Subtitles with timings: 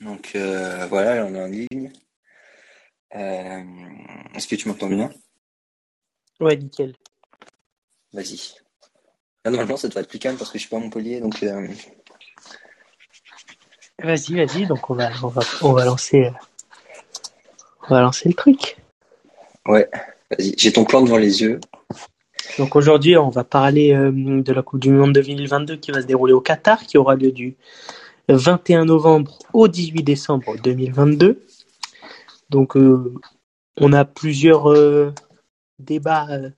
[0.00, 1.92] Donc euh, voilà, on est en ligne.
[3.14, 3.62] Euh,
[4.34, 5.10] Est-ce que tu m'entends bien?
[6.40, 6.94] Ouais, nickel.
[8.12, 8.54] Vas-y.
[9.44, 11.42] Ah, normalement, ça devrait être plus calme parce que je suis pas à Montpellier, donc
[11.42, 11.68] euh,
[14.02, 14.66] Vas-y, vas-y.
[14.66, 16.30] Donc on va, on va, on va lancer, euh,
[17.88, 18.76] on va lancer le truc.
[19.66, 19.88] ouais.
[20.30, 21.60] Vas-y, j'ai ton plan devant les yeux.
[22.58, 26.06] Donc aujourd'hui, on va parler euh, de la Coupe du Monde 2022 qui va se
[26.06, 27.56] dérouler au Qatar, qui aura lieu du
[28.28, 31.44] 21 novembre au 18 décembre 2022.
[32.50, 33.14] Donc euh,
[33.76, 35.12] on a plusieurs euh,
[35.78, 36.50] débats euh,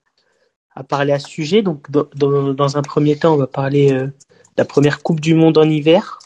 [0.75, 1.63] à parler à ce sujet.
[1.63, 2.07] Donc dans,
[2.55, 4.13] dans- un premier temps, on va parler de
[4.57, 6.19] la première Coupe du Monde en hiver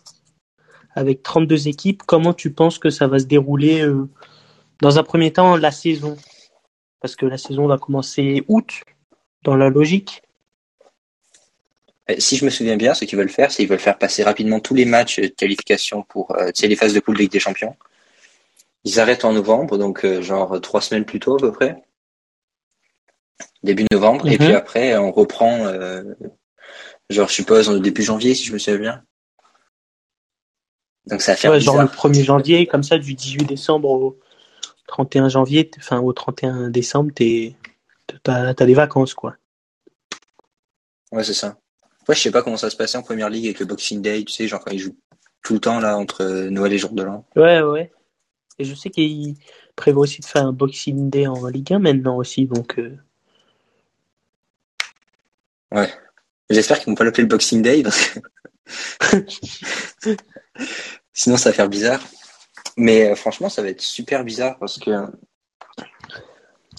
[0.95, 2.03] avec 32 équipes.
[2.07, 3.87] Comment tu penses que ça va se dérouler
[4.81, 6.17] dans un premier temps la saison?
[7.01, 8.83] Parce que la saison va commencer août
[9.43, 10.23] dans la logique.
[12.11, 14.23] Euh, Si je me souviens bien, ce qu'ils veulent faire, c'est qu'ils veulent faire passer
[14.23, 17.41] rapidement tous les matchs de qualification pour euh, les phases de poule de Ligue des
[17.41, 17.77] Champions.
[18.85, 21.83] Ils arrêtent en novembre, donc euh, genre trois semaines plus tôt à peu près.
[23.63, 24.27] Début novembre.
[24.27, 24.39] Et Mhm.
[24.39, 26.03] puis après, on reprend, euh,
[27.11, 29.05] genre je suppose, au début janvier, si je me souviens bien.
[31.07, 31.97] Donc ça faire Ouais, genre le bizarre.
[31.97, 34.19] 1er janvier, comme ça, du 18 décembre au
[34.89, 37.13] 31 janvier, enfin au 31 décembre,
[38.25, 39.37] t'as des vacances, quoi.
[41.13, 41.57] Ouais, c'est ça.
[42.03, 44.25] Après, je sais pas comment ça se passait en première ligue avec le Boxing Day,
[44.25, 44.97] tu sais, genre quand ils jouent
[45.43, 47.25] tout le temps là entre euh, Noël et jour de l'an.
[47.37, 47.93] Ouais, ouais.
[48.59, 49.37] Et je sais qu'il
[49.77, 52.97] prévoit aussi de faire un Boxing Day en Ligue 1 maintenant aussi, donc euh,
[56.51, 59.27] J'espère qu'ils vont pas l'appeler le Boxing Day parce que
[61.13, 62.01] sinon ça va faire bizarre.
[62.77, 64.91] Mais euh, franchement, ça va être super bizarre parce que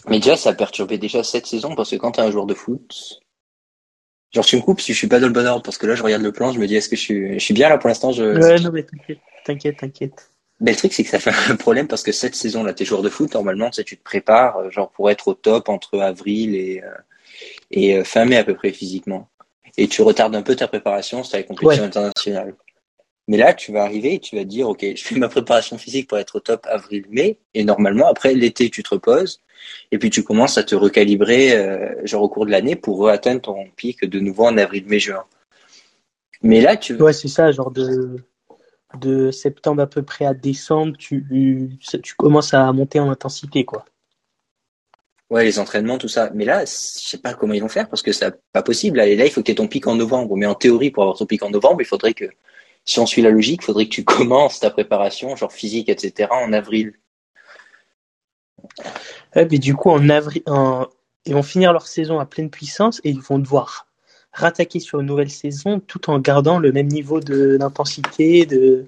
[0.08, 2.54] mais déjà ça a perturbé déjà cette saison parce que quand t'es un joueur de
[2.54, 3.22] foot,
[4.34, 5.96] genre tu me coupes si je suis pas dans le bon ordre parce que là
[5.96, 7.78] je regarde le plan, je me dis est-ce que je suis je suis bien là
[7.78, 8.12] pour l'instant.
[8.12, 8.24] Je...
[8.24, 10.30] ouais, non mais t'inquiète, t'inquiète, t'inquiète.
[10.60, 12.86] Mais le truc c'est que ça fait un problème parce que cette saison là, t'es
[12.86, 15.70] joueur de foot normalement, tu sais, tu te prépares euh, genre pour être au top
[15.70, 16.90] entre avril et euh,
[17.72, 19.30] et euh, fin mai à peu près physiquement.
[19.78, 21.88] Et tu retardes un peu ta préparation, c'est la compétition Ouais.
[21.88, 22.54] internationale.
[23.28, 25.78] Mais là, tu vas arriver et tu vas te dire, OK, je fais ma préparation
[25.78, 27.40] physique pour être au top avril-mai.
[27.54, 29.40] Et normalement, après l'été, tu te reposes.
[29.92, 33.42] Et puis, tu commences à te recalibrer, euh, genre au cours de l'année, pour atteindre
[33.42, 35.24] ton pic de nouveau en avril, mai, juin.
[36.42, 38.18] Mais là, tu Ouais, c'est ça, genre de,
[39.00, 43.86] de septembre à peu près à décembre, tu, tu commences à monter en intensité, quoi.
[45.30, 46.30] ouais, les entraînements, tout ça.
[46.34, 46.70] Mais là, je
[47.10, 48.98] sais pas comment ils vont faire parce que c'est pas possible.
[48.98, 50.36] Là, là, il faut que tu aies ton pic en novembre.
[50.38, 52.26] Mais en théorie, pour avoir ton pic en novembre, il faudrait que,
[52.86, 56.30] si on suit la logique, il faudrait que tu commences ta préparation, genre physique, etc.,
[56.32, 56.94] en avril.
[59.36, 60.88] Ouais, mais du coup, en avril, en-
[61.26, 63.88] ils vont finir leur saison à pleine puissance et ils vont devoir
[64.32, 68.88] rattaquer sur une nouvelle saison tout en gardant le même niveau de d'intensité, de.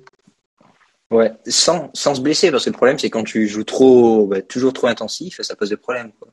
[1.11, 4.41] Ouais, sans, sans se blesser, parce que le problème, c'est quand tu joues trop, bah,
[4.41, 6.11] toujours trop intensif, ça pose des problèmes.
[6.19, 6.29] Quoi.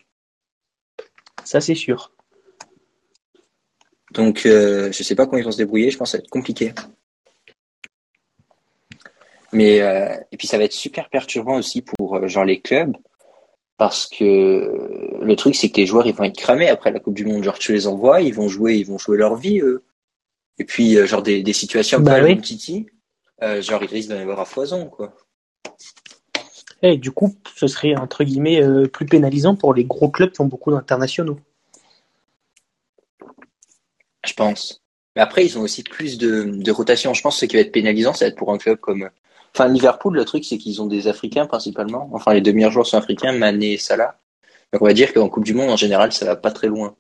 [1.45, 2.11] Ça, c'est sûr.
[4.13, 6.25] Donc, euh, je sais pas comment ils vont se débrouiller, je pense que ça va
[6.25, 6.73] être compliqué.
[9.53, 12.97] Mais, euh, et puis ça va être super perturbant aussi pour euh, genre les clubs,
[13.77, 17.15] parce que le truc, c'est que les joueurs, ils vont être cramés après la Coupe
[17.15, 17.45] du Monde.
[17.45, 19.85] Genre, tu les envoies, ils vont jouer, ils vont jouer leur vie, eux.
[20.59, 22.41] Et puis, euh, genre, des, des situations Bah comme oui.
[22.41, 22.87] Titi,
[23.43, 25.15] euh, genre, ils risquent d'en avoir à foison, quoi.
[26.83, 30.41] Et du coup, ce serait entre guillemets euh, plus pénalisant pour les gros clubs qui
[30.41, 31.39] ont beaucoup d'internationaux.
[34.27, 34.83] Je pense.
[35.15, 37.15] Mais après, ils ont aussi plus de, de rotation.
[37.15, 39.11] Je pense que ce qui va être pénalisant, ça va être pour un club comme.
[39.55, 42.09] Enfin, Liverpool, le truc, c'est qu'ils ont des Africains principalement.
[42.13, 44.19] Enfin, les deux meilleurs joueurs sont africains, Mané et Salah.
[44.73, 46.97] Donc, on va dire qu'en Coupe du Monde, en général, ça va pas très loin.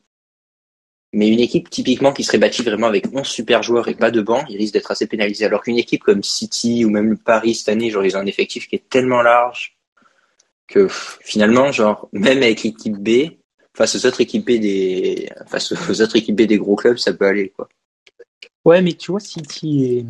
[1.14, 4.20] Mais une équipe, typiquement, qui serait bâtie vraiment avec 11 super joueurs et pas de
[4.20, 5.46] banc, ils risquent d'être assez pénalisés.
[5.46, 8.68] Alors qu'une équipe comme City ou même Paris cette année, genre, ils ont un effectif
[8.68, 9.76] qui est tellement large
[10.68, 13.36] que finalement, genre, même avec l'équipe B,
[13.74, 17.12] face aux autres équipes B des, face aux autres équipes B des gros clubs, ça
[17.12, 17.68] peut aller, quoi.
[18.64, 20.06] Ouais, mais tu vois, City et,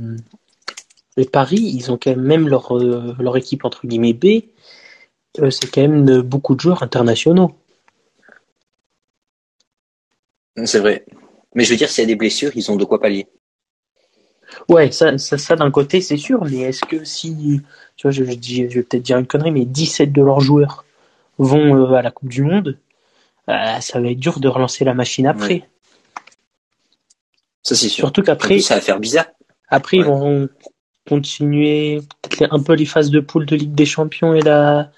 [1.16, 4.44] et Paris, ils ont quand même, même leur, euh, leur équipe entre guillemets B,
[5.40, 7.54] euh, c'est quand même de- beaucoup de joueurs internationaux.
[10.64, 11.04] C'est vrai.
[11.54, 13.26] Mais je veux dire, s'il y a des blessures, ils ont de quoi pallier.
[14.68, 17.60] Ouais, ça, ça, ça d'un côté, c'est sûr, mais est-ce que si,
[17.96, 20.40] tu vois, je, je, dis- je vais peut-être dire une connerie, mais 17 de leurs
[20.40, 20.84] joueurs
[21.38, 22.78] vont euh, à la Coupe du Monde,
[23.48, 25.54] ça va être dur de relancer la machine après.
[25.54, 25.68] Ouais.
[27.62, 28.04] Ça, c'est sûr.
[28.06, 29.26] Surtout qu'après, ça va faire bizarre.
[29.68, 30.48] après ils vont
[31.08, 32.00] continuer
[32.50, 34.90] un peu les phases de poule de Ligue des Champions et la,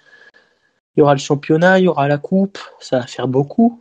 [0.96, 3.80] il y aura le championnat, il y aura la Coupe, ça va faire beaucoup.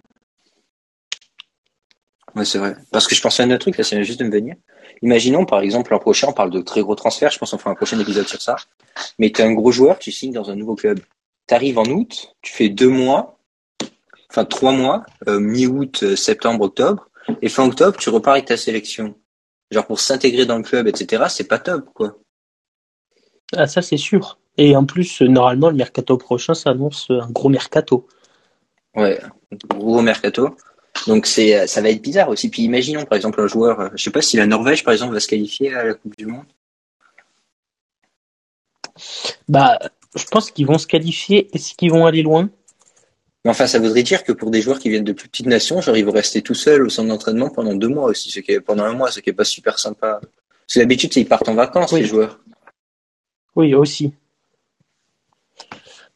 [2.36, 2.76] Ouais, c'est vrai.
[2.92, 4.56] Parce que je pensais à un autre truc, là, vient juste de me venir.
[5.04, 7.72] imaginons par exemple l'an prochain, on parle de très gros transferts, je pense qu'on fera
[7.72, 8.56] un prochain épisode sur ça.
[9.20, 11.00] Mais tu es un gros joueur, tu signes dans un nouveau club.
[11.48, 13.38] Tu arrives en août, tu fais deux mois,
[14.30, 17.10] enfin trois mois, euh, mi-août, euh, septembre, octobre,
[17.42, 19.16] et fin octobre, tu repars avec ta sélection.
[19.74, 22.18] Genre pour s'intégrer dans le club, etc., c'est pas top, quoi.
[23.56, 24.40] Ah, ça c'est sûr.
[24.58, 28.08] Et en plus, normalement, le mercato prochain s'annonce un gros mercato.
[28.96, 29.20] Ouais,
[29.68, 30.56] gros mercato.
[31.08, 32.50] Donc c'est, ça va être bizarre aussi.
[32.50, 35.14] Puis imaginons par exemple un joueur, euh, je sais pas si la Norvège par exemple
[35.14, 36.46] va se qualifier à la Coupe du Monde.
[39.50, 39.80] Bah,
[40.16, 41.50] je pense qu'ils vont se qualifier.
[41.54, 42.50] Est-ce qu'ils vont aller loin?
[43.44, 45.82] Mais enfin, ça voudrait dire que pour des joueurs qui viennent de plus petites nations,
[45.82, 48.52] genre ils vont rester tout seuls au centre d'entraînement pendant deux mois aussi, ce qui
[48.52, 50.22] est pendant un mois, ce qui est pas super sympa.
[50.22, 52.02] Parce que d'habitude, c'est ils partent en vacances Oui.
[52.02, 52.40] les joueurs.
[53.56, 54.14] Oui, aussi.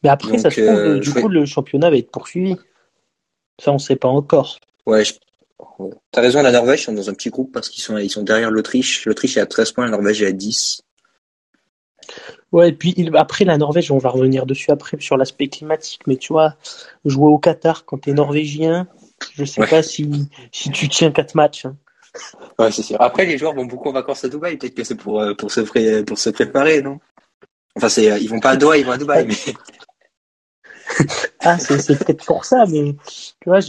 [0.02, 2.56] Mais après, Donc, ça se trouve, euh, du coup, le championnat va être poursuivi.
[3.60, 4.58] Ça, on sait pas encore.
[4.86, 5.14] Ouais, je...
[6.12, 8.22] t'as raison, la Norvège ils sont dans un petit groupe parce qu'ils sont ils sont
[8.22, 9.04] derrière l'Autriche.
[9.04, 10.82] L'Autriche est à 13 points, la Norvège est à 10.
[12.52, 16.02] Ouais, et puis il- après, la Norvège, on va revenir dessus après sur l'aspect climatique.
[16.06, 16.54] Mais tu vois,
[17.04, 18.86] jouer au Qatar quand t'es norvégien,
[19.34, 19.66] je sais Ouais.
[19.68, 21.66] pas si, si tu tiens quatre matchs.
[21.66, 21.76] hein.
[22.58, 22.96] Ouais, c'est sûr.
[23.00, 24.56] Après, les joueurs vont beaucoup en vacances à Dubaï.
[24.56, 26.98] Peut-être que c'est pour, euh, pour, se pré- pour se préparer, non?
[27.76, 29.26] Enfin, c'est, euh, ils vont pas à Doha, ils vont à Dubaï.
[29.26, 29.34] Mais...
[31.40, 32.96] Ah, c'est c'est peut-être pour ça, mais
[33.40, 33.60] tu vois,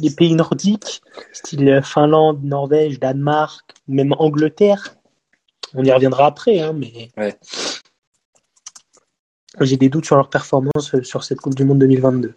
[0.00, 1.00] les pays nordiques,
[1.32, 4.96] style Finlande, Norvège, Danemark, même Angleterre,
[5.74, 7.36] on y reviendra après, hein, mais Ouais.
[9.60, 12.34] J'ai des doutes sur leur performance euh, sur cette Coupe du Monde 2022.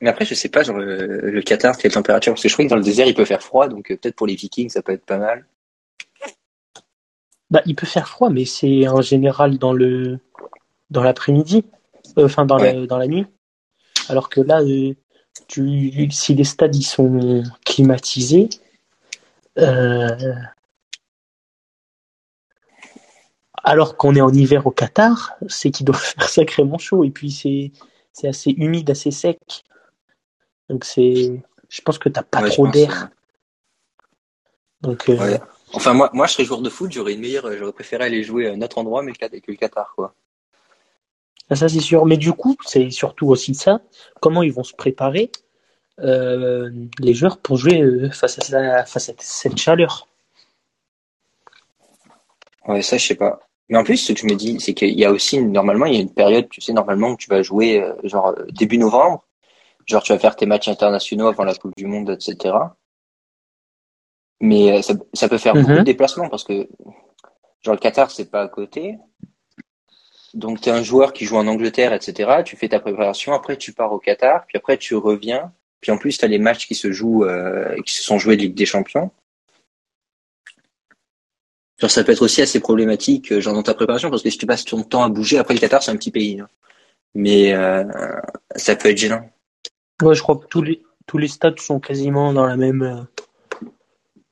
[0.00, 2.64] mais après, je sais pas, genre, le, le Qatar, quelle température Parce que je crois
[2.64, 3.68] que dans le désert, il peut faire froid.
[3.68, 5.46] Donc, euh, peut-être pour les Vikings, ça peut être pas mal.
[7.50, 10.18] Bah, il peut faire froid, mais c'est en général dans le
[10.90, 11.64] dans l'après-midi,
[12.18, 13.26] Euh, enfin dans, la, dans la nuit.
[14.08, 14.94] Alors que là, euh,
[15.48, 18.48] tu, si les stades ils sont climatisés,
[19.58, 20.34] euh,
[23.64, 27.04] alors qu'on est en hiver au Qatar, c'est qu'il doit faire sacrément chaud.
[27.04, 27.72] Et puis c'est
[28.12, 29.38] c'est assez humide, assez sec.
[30.68, 33.08] Donc c'est, je pense que t'as pas Ouais, trop d'air.
[34.80, 35.40] Donc euh, Ouais.
[35.72, 38.48] Enfin, moi, moi, je serais joueur de foot, j'aurais une meilleure, j'aurais préféré aller jouer
[38.48, 40.14] à un autre endroit, mais que le Qatar, quoi.
[41.50, 42.06] Ah, Ça, c'est sûr.
[42.06, 43.80] Mais du coup, c'est surtout aussi ça.
[44.20, 45.32] Comment ils vont se préparer,
[46.00, 46.70] euh,
[47.00, 50.06] les joueurs, pour jouer euh, face, à ça- face à cette chaleur?
[52.66, 53.40] Ouais, ça, je sais pas.
[53.68, 55.94] Mais en plus, ce que je me dis, c'est qu'il y a aussi, normalement, il
[55.94, 58.78] y a une période, tu sais, normalement, où tu vas jouer, euh, genre, euh, début
[58.78, 59.26] novembre.
[59.86, 62.54] Genre, tu vas faire tes matchs internationaux avant la Coupe du Monde, etc.
[64.40, 65.62] Mais euh, ça, ça peut faire Mhm.
[65.62, 66.68] beaucoup de déplacements parce que,
[67.62, 68.98] genre, le Qatar, c'est pas à côté.
[70.34, 72.42] Donc, tu es un joueur qui joue en Angleterre, etc.
[72.44, 75.52] Tu fais ta préparation, après, tu pars au Qatar, puis après, tu reviens.
[75.80, 78.36] Puis en plus, tu as les matchs qui se jouent, euh, qui se sont joués
[78.36, 79.10] de Ligue des Champions.
[81.84, 84.38] Genre, ça peut être aussi assez problématique, euh, genre dans ta préparation, parce que si
[84.38, 86.40] tu passes ton temps à bouger, après le Qatar, c'est un petit pays.
[86.40, 86.48] hein.
[87.14, 87.84] Mais euh,
[88.56, 89.28] ça peut être gênant.
[90.00, 93.02] Ouais, je crois que tous les, tous les stades sont quasiment dans la même, euh,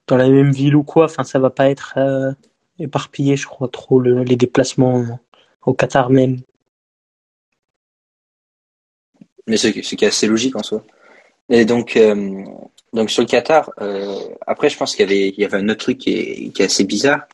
[0.07, 1.05] dans la même ville ou quoi.
[1.05, 2.33] Enfin, ça va pas être euh,
[2.79, 5.21] éparpillé, je crois, trop le- les déplacements
[5.67, 6.39] au Qatar même.
[9.47, 10.83] Mais ce, ce qui est assez logique en soi.
[11.51, 11.99] Et donc,
[12.95, 13.71] donc sur le Qatar,
[14.47, 16.63] après, je pense qu'il y avait, il y avait un autre truc qui est, qui
[16.63, 17.27] est assez bizarre.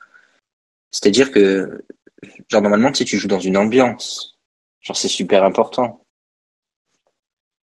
[0.91, 1.85] C'est-à-dire que,
[2.49, 4.39] genre, normalement, tu sais, tu joues dans une ambiance.
[4.81, 6.05] Genre, c'est super important.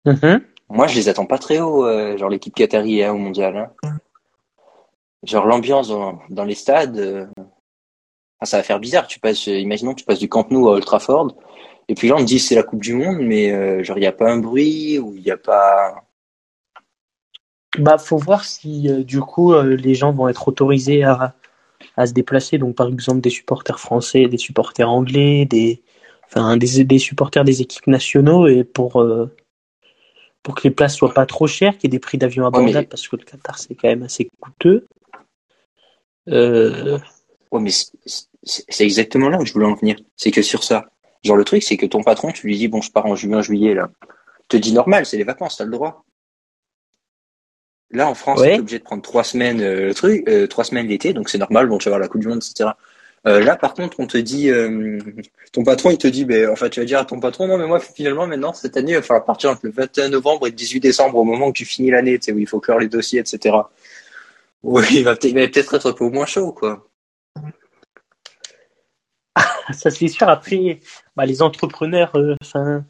[0.05, 0.45] Mhm.
[0.69, 3.57] Moi, je les attends pas très haut, euh, genre l'équipe qatari hein, au mondial.
[3.83, 3.99] Hein.
[5.25, 9.07] Genre l'ambiance dans, dans les stades, euh, enfin, ça va faire bizarre.
[9.07, 11.35] Tu passes, euh, imaginons, tu passes du Camp Nou à Old Trafford,
[11.91, 14.05] et puis là on te dit c'est la Coupe du Monde, mais euh, genre il
[14.05, 16.05] y a pas un bruit ou il y a pas.
[17.79, 21.35] Bah, faut voir si euh, du coup euh, les gens vont être autorisés à,
[22.01, 22.59] à se déplacer.
[22.59, 25.83] Donc, par exemple, des supporters français, des supporters anglais, des,
[26.27, 29.35] enfin, des, des supporters des équipes nationaux, et pour euh,
[30.43, 32.79] pour que les places soient pas trop chères, qu'il y ait des prix d'avion abordables,
[32.79, 34.87] mais- parce que le Qatar c'est quand même assez coûteux.
[36.29, 36.99] Euh,
[37.53, 39.97] Ouais, mais c'est- exactement là où je voulais en venir.
[40.17, 40.87] C'est que sur ça,
[41.25, 43.43] genre le truc, c'est que ton patron, tu lui dis bon, je pars en juin,
[43.43, 43.91] juillet là.
[44.49, 46.05] Te dit normal, c'est les vacances, t'as le droit.
[47.93, 48.55] Là, en France, Ouais.
[48.55, 51.39] t'es obligé de prendre trois semaines euh, le truc, euh, trois semaines l'été, donc c'est
[51.39, 51.67] normal.
[51.67, 52.71] Bon, tu vas voir la Coupe du Monde, etc.
[53.27, 54.51] Euh, là, par contre, on te dit,
[55.53, 57.67] ton patron, il te dit, ben, enfin, tu vas dire à ton patron, non, mais
[57.67, 60.57] moi, finalement, maintenant, cette année, il va falloir partir entre le 21 novembre et le
[60.57, 62.89] 18 décembre, au moment où tu finis l'année, tu sais, où il faut clore les
[62.89, 63.57] dossiers, etc.
[64.63, 66.87] Oui, il va peut-être être un peu moins chaud, quoi.
[69.73, 70.29] ça c'est sûr.
[70.29, 70.81] Après,
[71.17, 72.85] bah, les entrepreneurs, enfin,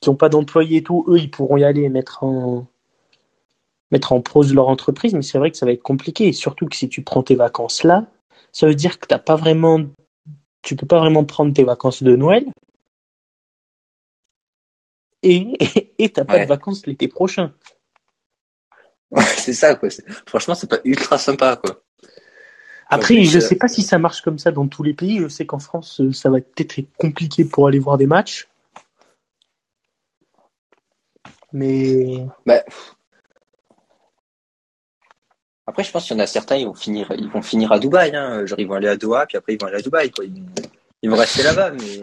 [0.00, 2.66] qui n'ont pas d'employés et tout, eux, ils pourront y aller et mettre en
[3.92, 6.26] mettre en pause leur entreprise, mais c'est vrai que ça va être compliqué.
[6.28, 8.06] Et surtout que si tu prends tes vacances là,
[8.50, 9.80] ça veut dire que t'as pas vraiment,
[10.62, 12.46] tu peux pas vraiment prendre tes vacances de Noël.
[15.22, 15.52] Et
[15.98, 16.42] et t'as pas Ouais.
[16.44, 17.52] de vacances l'été prochain.
[19.10, 19.90] Ouais, c'est ça, quoi.
[20.26, 21.82] Franchement, c'est pas ultra sympa, quoi.
[22.88, 25.18] Après, plus, je euh, sais pas si ça marche comme ça dans tous les pays.
[25.18, 28.48] Je sais qu'en France, euh, ça va être peut-être compliqué pour aller voir des matchs.
[31.52, 32.62] Mais Bah.
[35.66, 37.78] Après, je pense qu'il y en a certains, ils vont finir, ils vont finir à
[37.78, 38.44] Dubaï, hein.
[38.46, 40.10] Genre, ils vont aller à Doha, puis après, ils vont aller à Dubaï.
[40.18, 40.44] Ils vont,
[41.02, 42.02] ils vont rester là-bas, mais,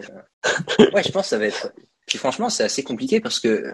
[0.80, 1.72] euh, ouais, je pense que ça va être,
[2.06, 3.72] puis franchement, c'est assez compliqué parce que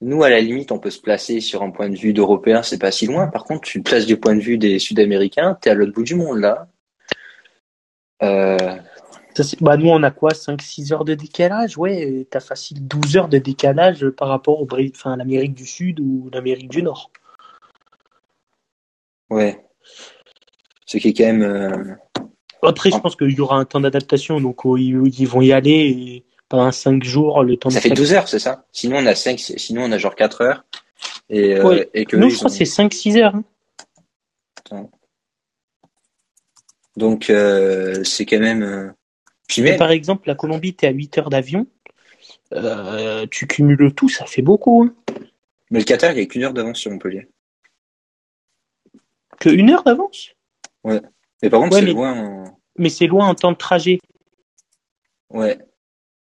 [0.00, 2.78] nous, à la limite, on peut se placer sur un point de vue d'Européens, c'est
[2.78, 3.26] pas si loin.
[3.26, 6.04] Par contre, tu te places du point de vue des Sud-Américains, t'es à l'autre bout
[6.04, 6.68] du monde, là.
[8.22, 8.76] Euh,
[9.60, 11.76] bah, nous, on a quoi 5-6 heures de décalage?
[11.76, 16.30] Ouais, t'as facile 12 heures de décalage par rapport au à l'Amérique du Sud ou
[16.32, 17.10] l'Amérique du Nord.
[19.30, 19.64] Ouais.
[20.86, 21.94] Ce qui est quand même, euh,
[22.62, 25.70] Après, je pense qu'il y aura un temps d'adaptation, donc euh, ils, vont y aller
[25.70, 28.66] et pendant 5 jours, le temps ça de fait 12 heures, c'est ça?
[28.72, 30.64] Sinon, on a 5, sinon, on a genre 4 heures.
[31.30, 31.90] Et, euh, Ouais.
[31.94, 33.34] et que Nous, je crois ont- que c'est 5-6 heures.
[34.70, 34.88] hein.
[36.96, 38.94] Donc, euh, c'est quand même.
[39.48, 41.66] Puis Mais même, par exemple, la Colombie, t'es à 8 heures d'avion.
[42.52, 44.84] Euh, tu cumules tout, ça fait beaucoup.
[44.84, 44.94] Hein.
[45.70, 47.28] mais le Qatar, il n'y a qu'une heure d'avance sur Montpellier.
[49.40, 50.30] Que une heure d'avance
[50.84, 51.00] Mais
[51.50, 52.12] par contre, Ouais, c'est mais- loin.
[52.20, 53.98] en- Mais c'est loin en temps de trajet.
[55.30, 55.58] Ouais.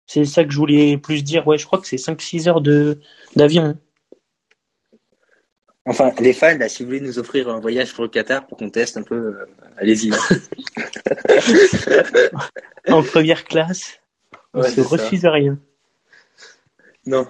[0.06, 1.46] C'est ça que je voulais plus dire.
[1.46, 3.00] Ouais, je crois que c'est 5-6 heures de
[3.36, 3.78] d'avion.
[5.86, 8.58] Enfin, les fans, là, si vous voulez nous offrir un voyage pour le Qatar pour
[8.58, 10.10] qu'on teste un peu, euh, allez-y.
[12.88, 13.98] En première classe,
[14.54, 15.58] on Ouais, se refuse rien.
[17.06, 17.26] non.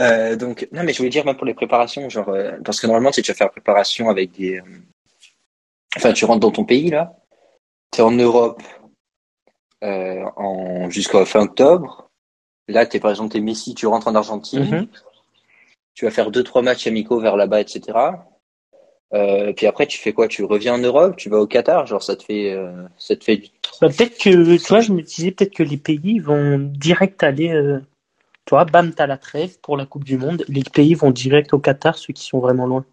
[0.00, 2.86] Euh, donc, non, mais je voulais dire même pour les préparations, genre, euh, parce que
[2.86, 4.58] normalement, tu sais, tu vas faire préparation avec des.
[4.58, 4.62] euh,
[5.96, 7.16] Enfin, tu rentres dans ton pays, là.
[7.92, 8.62] Tu es en Europe
[9.82, 10.90] euh, en...
[10.90, 12.10] jusqu'à fin octobre.
[12.68, 14.60] Là, t'es par exemple, t'es Messi, tu rentres en Argentine.
[14.70, 14.86] Mhm.
[15.94, 17.98] tu vas faire deux trois matchs amicaux vers là-bas, etc.
[19.14, 20.28] Euh, puis après, tu fais quoi?
[20.28, 23.24] Tu reviens en Europe, tu vas au Qatar, genre ça te fait, euh, ça te
[23.24, 23.48] fait du.
[23.80, 27.50] Bah, peut-être que, tu vois, je me disais peut-être que les pays vont direct aller,
[27.50, 27.80] euh,
[28.48, 30.42] tu vois, bam, t'as la trêve pour la Coupe du Monde.
[30.48, 32.86] Les pays vont direct au Qatar, ceux qui sont vraiment loin.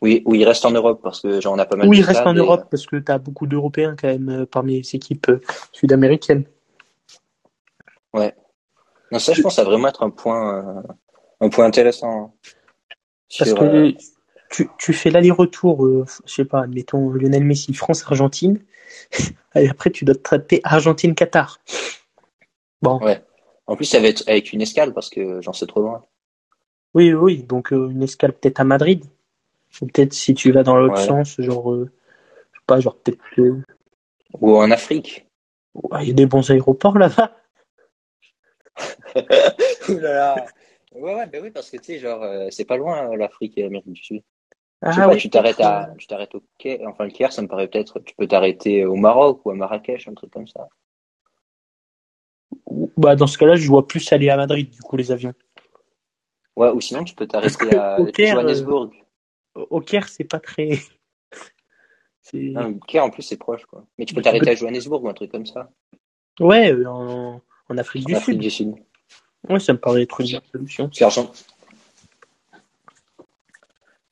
[0.00, 1.88] Oui, oui, il reste en Europe parce que genre on a pas mal.
[1.88, 4.28] Oui, de il reste stades en et- Europe parce que t'as beaucoup d'Européens quand même
[4.28, 6.42] euh, parmi les équipes euh, sud-américaines.
[8.12, 8.32] Non,
[9.20, 10.82] ça, je pense, ça va vraiment être un point, euh,
[11.40, 12.34] un point intéressant.
[13.38, 13.94] Parce sur, que
[14.50, 18.58] tu, tu fais l'aller-retour, euh, je sais pas, admettons Lionel Messi, France-Argentine,
[19.54, 21.60] et après tu dois te traiter Argentine-Qatar.
[22.80, 23.22] Bon, Ouais.
[23.66, 26.02] En plus, ça va être avec une escale parce que j'en sais trop loin.
[26.94, 29.04] oui, oui, donc euh, une escale peut-être à Madrid.
[29.80, 31.06] Ou peut-être si tu vas dans l'autre Ouais.
[31.06, 31.90] sens, genre, euh,
[32.52, 33.20] je sais pas, genre peut-être
[34.40, 35.26] Ou en Afrique.
[35.74, 37.36] ouais, il y a des bons aéroports là-bas.
[39.88, 40.46] Ouh là là.
[40.94, 43.62] Ouais, ouais, bah oui, parce que tu sais, genre, euh, c'est pas loin l'Afrique et
[43.62, 44.22] l'Amérique du Sud.
[44.82, 47.48] Ah pas, oui, tu t'arrêtes à, tu t'arrêtes au Caire, enfin le Caire, ça me
[47.48, 50.68] paraît peut-être, tu peux t'arrêter au Maroc ou à Marrakech, un truc comme ça.
[52.92, 55.32] Euh, Bah, dans ce cas-là, je vois plus aller à Madrid, du coup, les avions.
[56.56, 58.90] Ouais, ou sinon tu peux t'arrêter à au Caire, Johannesburg.
[59.54, 60.78] Au au Caire, c'est pas très.
[62.34, 63.84] Non, le Caire en plus c'est proche quoi.
[63.98, 65.70] Mais tu peux tu t'arrêter peux- à Johannesburg ou un truc comme ça.
[66.40, 68.40] Ouais, euh, en, en Afrique En du Afrique Sud.
[68.40, 68.74] du Sud.
[69.50, 70.90] Ouais, ça me paraît être une bonne solution.
[70.94, 71.30] C'est argent.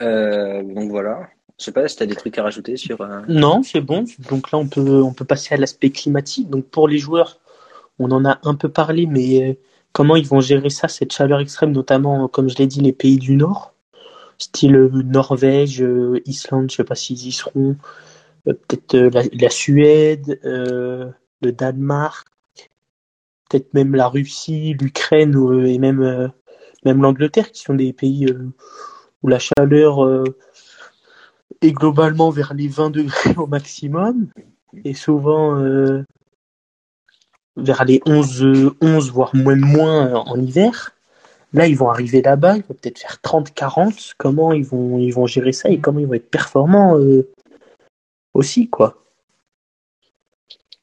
[0.02, 1.28] Euh, donc voilà.
[1.58, 3.00] Je sais pas si t'as des trucs à rajouter sur.
[3.00, 4.04] euh, Non, c'est bon.
[4.30, 6.48] Donc là, on peut, on peut passer à l'aspect climatique.
[6.50, 7.38] Donc pour les joueurs,
[8.00, 9.54] on en a un peu parlé, mais euh,
[9.92, 12.94] comment ils vont gérer ça, cette chaleur extrême, notamment, euh, comme je l'ai dit, les
[12.94, 13.74] pays du Nord,
[14.38, 15.84] style euh, Norvège,
[16.24, 17.76] Islande, je sais pas s'ils y seront,
[18.44, 22.26] peut-être la, Suède, le Danemark,
[23.48, 26.32] peut-être même la Russie, l'Ukraine et même,
[26.84, 28.26] l'Angleterre, qui sont des pays
[29.22, 30.24] où la chaleur
[31.60, 34.28] est globalement vers les 20 degrés au maximum.
[34.84, 35.60] Et souvent
[37.60, 40.94] vers les 11, euh, 11 voire même moins euh, en hiver.
[41.52, 44.14] Là, ils vont arriver là-bas, ils vont peut-être faire 30, 40.
[44.18, 47.28] Comment ils vont, ils vont gérer ça et comment ils vont être performants euh,
[48.34, 48.96] aussi, quoi?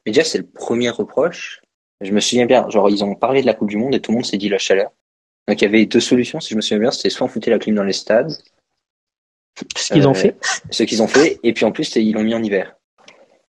[0.06, 1.62] Mais déjà c'est le premier reproche.
[2.02, 4.12] Je me souviens bien, genre ils ont parlé de la Coupe du Monde et tout
[4.12, 4.92] le monde s'est dit la chaleur.
[5.48, 7.50] Donc il y avait deux solutions, si je me souviens bien, c'était soit on foutait
[7.50, 8.32] la clim dans les stades,
[9.76, 10.38] Ce qu'ils ont Euh, fait.
[10.70, 12.76] ce qu'ils ont fait, et puis en plus ils l'ont mis en hiver.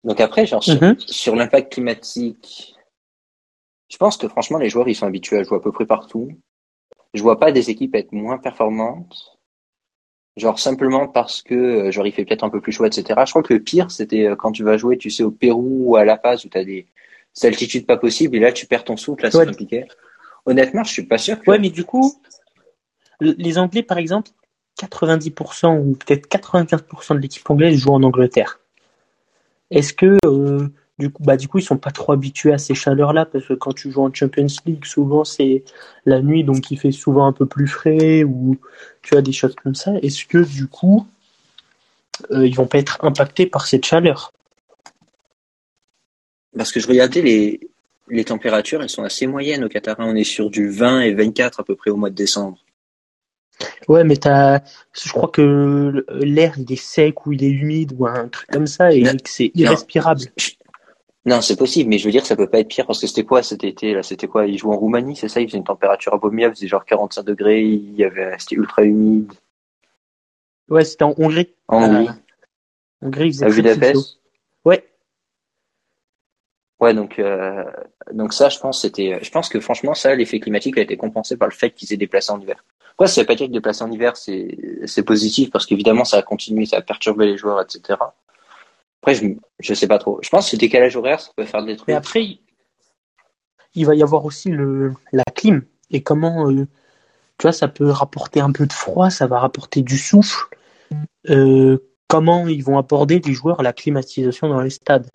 [0.04, 0.98] Donc après, genre sur, Mhm.
[0.98, 2.74] sur l'impact climatique,
[3.92, 6.30] je pense que franchement les joueurs ils sont habitués à jouer à peu près partout.
[7.12, 9.38] Je vois pas des équipes être moins performantes.
[10.38, 13.20] Genre simplement parce que euh, genre il fait peut-être un peu plus chaud, etc.
[13.26, 15.90] Je crois que le pire, c'était euh, quand tu vas jouer, tu sais, au Pérou
[15.90, 16.86] ou à La Paz où tu as des,
[17.42, 19.84] altitudes pas possibles et là tu perds ton souffle, là c'est compliqué.
[20.46, 21.38] Honnêtement, je suis pas sûr.
[21.38, 21.50] Que...
[21.50, 22.14] Ouais, mais du coup,
[23.20, 24.30] les Anglais, par exemple,
[24.80, 28.58] 90% ou peut-être 95% de l'équipe anglaise joue en Angleterre.
[29.70, 30.68] Est-ce que euh,
[31.02, 33.54] du coup, bah, du coup, ils sont pas trop habitués à ces chaleurs-là parce que
[33.54, 35.64] quand tu joues en Champions League, souvent c'est
[36.06, 38.56] la nuit, donc il fait souvent un peu plus frais ou
[39.02, 39.94] tu as des choses comme ça.
[40.00, 41.04] Est-ce que du coup,
[42.30, 44.32] euh, ils vont pas être impactés par cette chaleur?
[46.56, 47.58] Parce que je regardais les,
[48.08, 49.96] les températures, elles sont assez moyennes au Qatar.
[49.98, 52.58] On est sur du 20 et 24 à peu près au mois de décembre.
[53.88, 54.60] Ouais, mais t'as,
[54.92, 58.68] je crois que l'air il est sec ou il est humide ou un truc comme
[58.68, 60.20] ça et que c'est irrespirable.
[60.20, 60.61] Non,
[61.40, 63.42] c'est possible, mais je veux dire, ça peut pas être pire parce que c'était quoi
[63.42, 64.02] cet été là?
[64.02, 64.46] C'était quoi?
[64.46, 65.40] Ils jouent en Roumanie, c'est ça?
[65.40, 69.32] Il faisait une température abominable, c'était genre 45 degrés, il y avait, c'était ultra humide.
[70.68, 71.54] Ouais, c'était en Hongrie.
[71.68, 72.08] En Hongrie.
[72.08, 74.18] En Hongrie, il faisait à Budapest?
[74.64, 74.84] Ouais.
[76.80, 77.64] Ouais, donc euh,
[78.12, 81.36] donc ça, je pense, c'était, je pense que franchement, ça, l'effet climatique a été compensé
[81.36, 82.64] par le fait qu'ils aient déplacé en hiver.
[82.96, 86.18] Quoi, ça veut pas dire que déplacer en hiver, c'est c'est positif parce qu'évidemment, ça
[86.18, 87.98] a continué, ça a perturbé les joueurs, etc.
[89.02, 89.26] Après, je,
[89.58, 90.20] je sais pas trop.
[90.22, 91.88] Je pense que le décalage horaire, ça peut faire des trucs.
[91.88, 92.38] Mais après,
[93.74, 95.64] il va y avoir aussi le, la clim.
[95.90, 96.66] Et comment, euh,
[97.38, 100.46] tu vois, ça peut rapporter un peu de froid, ça va rapporter du souffle.
[101.28, 105.08] Euh, comment ils vont aborder les joueurs la climatisation dans les stades?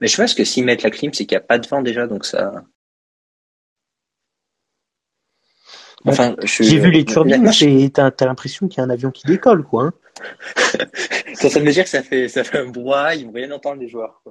[0.00, 1.80] Mais je pense que s'ils mettent la clim, c'est qu'il n'y a pas de vent
[1.80, 2.64] déjà, donc ça.
[6.06, 7.50] Enfin, j'ai vu les turbines,
[7.92, 9.84] t'as as, l'impression qu'il y a un avion qui décolle, quoi.
[9.84, 9.92] Hein.
[11.60, 14.22] veut dire que ça fait, ça fait un brouhaha, ils vont rien entendre les joueurs.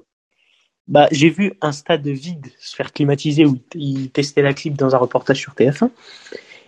[0.88, 4.96] Bah, j'ai vu un stade vide se faire climatiser où ils testaient la clim dans
[4.96, 5.92] un reportage sur TF1.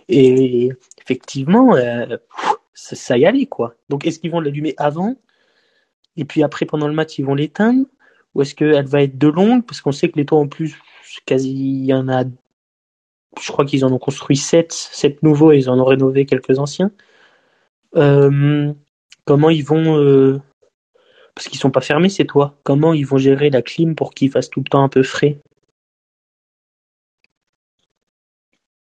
[0.08, 0.70] Et
[1.02, 2.16] effectivement, euh,
[2.74, 3.74] ça, y allait, quoi.
[3.88, 5.16] Donc, est-ce qu'ils vont l'allumer avant?
[6.16, 7.86] Et puis après, pendant le match, ils vont l'éteindre?
[8.34, 9.64] Ou est-ce qu'elle va être de longue?
[9.66, 10.76] Parce qu'on sait que les toits, en plus,
[11.26, 12.24] quasi, il y en a
[13.40, 16.58] je crois qu'ils en ont construit sept, sept nouveaux et ils en ont rénové quelques
[16.58, 16.90] anciens.
[17.96, 18.72] Euh,
[19.24, 20.40] comment ils vont, euh,
[21.34, 24.30] parce qu'ils sont pas fermés ces toits, comment ils vont gérer la clim pour qu'ils
[24.30, 25.38] fassent tout le temps un peu frais?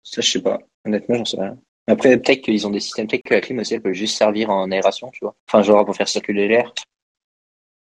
[0.02, 0.60] Ça, je sais pas.
[0.84, 1.58] Honnêtement, j'en sais rien.
[1.88, 4.50] Après, peut-être qu'ils ont des systèmes, peut-être que la clim aussi, elle peut juste servir
[4.50, 5.34] en aération, tu vois.
[5.48, 6.72] Enfin, genre pour faire circuler l'air.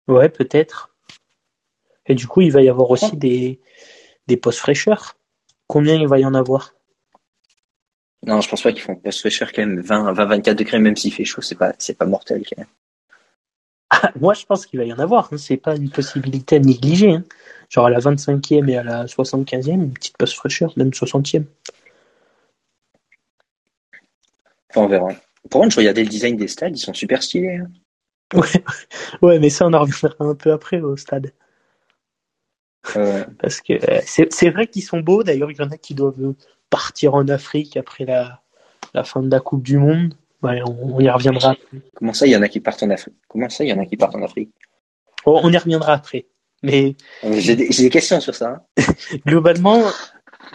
[0.08, 0.94] Ouais, peut-être.
[2.06, 3.60] Et du coup, il va y avoir aussi des,
[4.26, 5.16] des postes fraîcheurs.
[5.66, 6.74] Combien il va y en avoir?
[8.24, 9.80] Non, je pense pas qu'ils font pas cher quand même.
[9.80, 12.68] 20, 20, 24 degrés, même s'il fait chaud, c'est pas, c'est pas mortel quand même.
[13.90, 15.28] Ah, moi, je pense qu'il va y en avoir.
[15.32, 15.38] Hein.
[15.38, 17.12] C'est pas une possibilité à négliger.
[17.12, 17.24] Hein.
[17.68, 21.44] Genre à la 25e et à la 75e, une petite passe fraîcheur, même 60e.
[24.70, 25.08] Enfin, on verra.
[25.50, 27.56] Pour contre, je regardais le design des stades, ils sont super stylés.
[27.56, 27.70] Hein.
[28.34, 28.64] Ouais.
[29.22, 31.32] ouais, mais ça, on en reviendra un peu après au stade.
[32.82, 35.22] Parce que euh, c'est vrai qu'ils sont beaux.
[35.22, 36.34] D'ailleurs, il y en a qui doivent
[36.72, 38.40] partir en Afrique après la,
[38.94, 40.14] la fin de la Coupe du Monde.
[40.42, 41.54] on, y reviendra.
[41.94, 43.78] Comment ça, il y en a qui partent en Afrique Comment ça, il y en
[43.78, 44.50] a qui partent en Afrique?
[45.26, 46.26] Oh, On y reviendra après.
[46.62, 48.64] Mais j'ai des, questions sur ça.
[48.78, 48.82] Hein.
[49.26, 49.82] Globalement,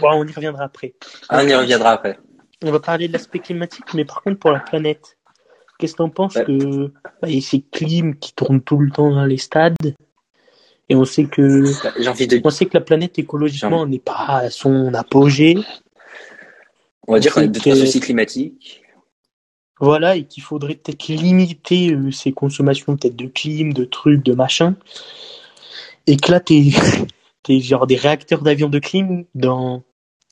[0.02, 0.96] on y reviendra après.
[1.30, 2.18] Ah, on y reviendra après.
[2.64, 5.18] On va parler de l'aspect climatique, mais par contre pour la planète,
[5.78, 8.90] qu'est-ce que tu en penses que bah, y a ces clims qui tournent tout le
[8.90, 9.76] temps dans les stades
[10.90, 11.66] et on sait que,
[12.00, 12.40] j'ai envie de...
[12.44, 15.58] on sait que la planète écologiquement n'est pas à son apogée.
[17.08, 18.84] On va dire qu'on a deux soucis climatiques.
[19.80, 24.34] Voilà, et qu'il faudrait peut-être limiter euh, ses consommations peut-être de clim, de trucs, de
[24.34, 24.76] machin.
[26.08, 26.64] Et que là, t'es,
[27.44, 29.84] t'es genre des réacteurs d'avions de clim dans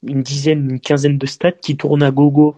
[0.04, 2.56] une dizaine, une quinzaine de stades qui tournent à gogo.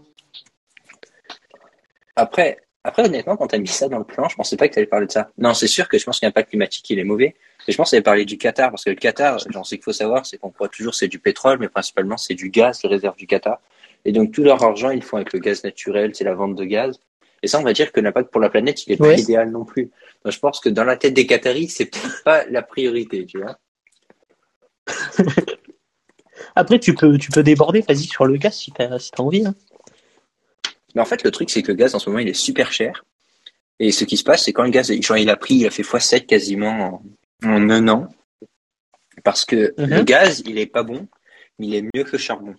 [2.16, 4.88] Après, après, honnêtement, quand t'as mis ça dans le plan, je pensais pas que t'allais
[4.88, 5.30] parler de ça.
[5.38, 7.36] Non, c'est sûr que je pense qu'il l'impact climatique, il est mauvais.
[7.68, 9.92] Et je pense que parler du Qatar, parce que le Qatar, j'en sais qu'il faut
[9.92, 13.18] savoir, c'est qu'on croit toujours c'est du pétrole, mais principalement c'est du gaz, les réserves
[13.18, 13.60] du Qatar.
[14.06, 16.64] Et donc tout leur argent, ils font avec le gaz naturel, c'est la vente de
[16.64, 17.00] gaz.
[17.44, 19.66] Et ça, on va dire que l'impact pour la planète, il est pas idéal non
[19.66, 19.92] plus.
[20.24, 23.40] Donc je pense que dans la tête des Qataris, c'est peut-être pas la priorité, tu
[23.40, 23.60] vois.
[26.56, 29.46] Après, tu peux, tu peux déborder, vas-y sur le gaz si t'as si as envie.
[29.46, 29.54] Hein.
[30.96, 32.72] Mais en fait, le truc, c'est que le gaz, en ce moment, il est super
[32.72, 33.06] cher.
[33.80, 35.70] Et ce qui se passe, c'est quand le gaz, genre, il a pris, il a
[35.70, 37.04] fait x7 quasiment
[37.44, 38.10] en un an
[39.24, 39.90] parce que mhm.
[39.90, 41.08] le gaz, il est pas bon,
[41.60, 42.56] mais il est mieux que le charbon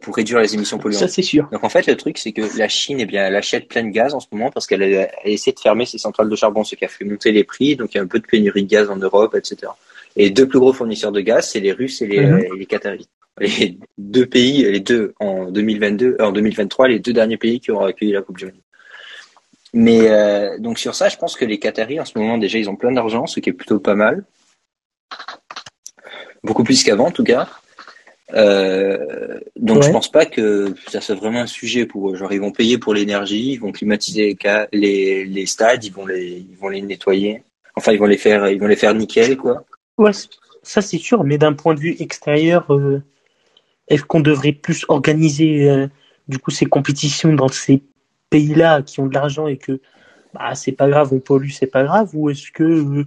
[0.00, 1.00] pour réduire les émissions polluantes.
[1.00, 1.48] Ça, c'est sûr.
[1.52, 3.90] Donc en fait, le truc, c'est que la Chine, eh bien, elle achète plein de
[3.90, 6.74] gaz en ce moment parce qu'elle a, essayé de fermer ses centrales de charbon, ce
[6.74, 7.76] qui a fait monter les prix.
[7.76, 9.70] Donc il y a un peu de pénurie de gaz en Europe, etc.
[10.16, 12.58] Et les deux plus gros fournisseurs de gaz, c'est les Russes et les, mhm.
[12.58, 13.08] les Qataris.
[13.38, 17.84] les deux pays, les deux en 2022, en 2023, les deux derniers pays qui auront
[17.84, 18.54] accueilli la Coupe du Monde.
[19.72, 22.70] Mais euh, donc sur ça, je pense que les Qataris en ce moment déjà ils
[22.70, 24.24] ont plein d'argent, ce qui est plutôt pas mal,
[26.42, 27.48] beaucoup plus qu'avant en tout cas.
[28.34, 32.16] Euh, donc je pense pas que ça soit vraiment un sujet pour eux.
[32.16, 34.36] Genre ils vont payer pour l'énergie, ils vont climatiser
[34.72, 37.42] les, les, stades, ils vont les ils vont les nettoyer.
[37.76, 39.64] Enfin ils vont les faire ils vont les faire nickel quoi.
[39.98, 40.12] Ouais,
[40.62, 41.24] ça c'est sûr.
[41.24, 43.02] Mais d'un point de vue extérieur, euh,
[43.88, 45.86] est-ce qu'on devrait plus organiser euh,
[46.26, 47.82] du coup ces compétitions dans ces
[48.30, 49.80] pays-là qui ont de l'argent et que
[50.34, 53.04] bah, c'est pas grave, on pollue, c'est pas grave, ou est-ce que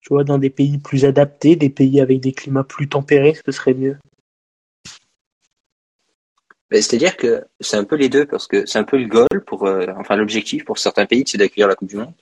[0.00, 3.52] tu vois dans des pays plus adaptés, des pays avec des climats plus tempérés, ce
[3.52, 3.96] serait mieux?
[6.70, 9.66] C'est-à-dire que c'est un peu les deux, parce que c'est un peu le goal pour,
[9.66, 12.14] euh, enfin l'objectif pour certains pays, c'est d'accueillir la Coupe du Monde.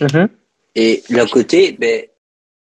[0.00, 0.28] Mm-hmm.
[0.74, 2.06] Et d'un côté, ben,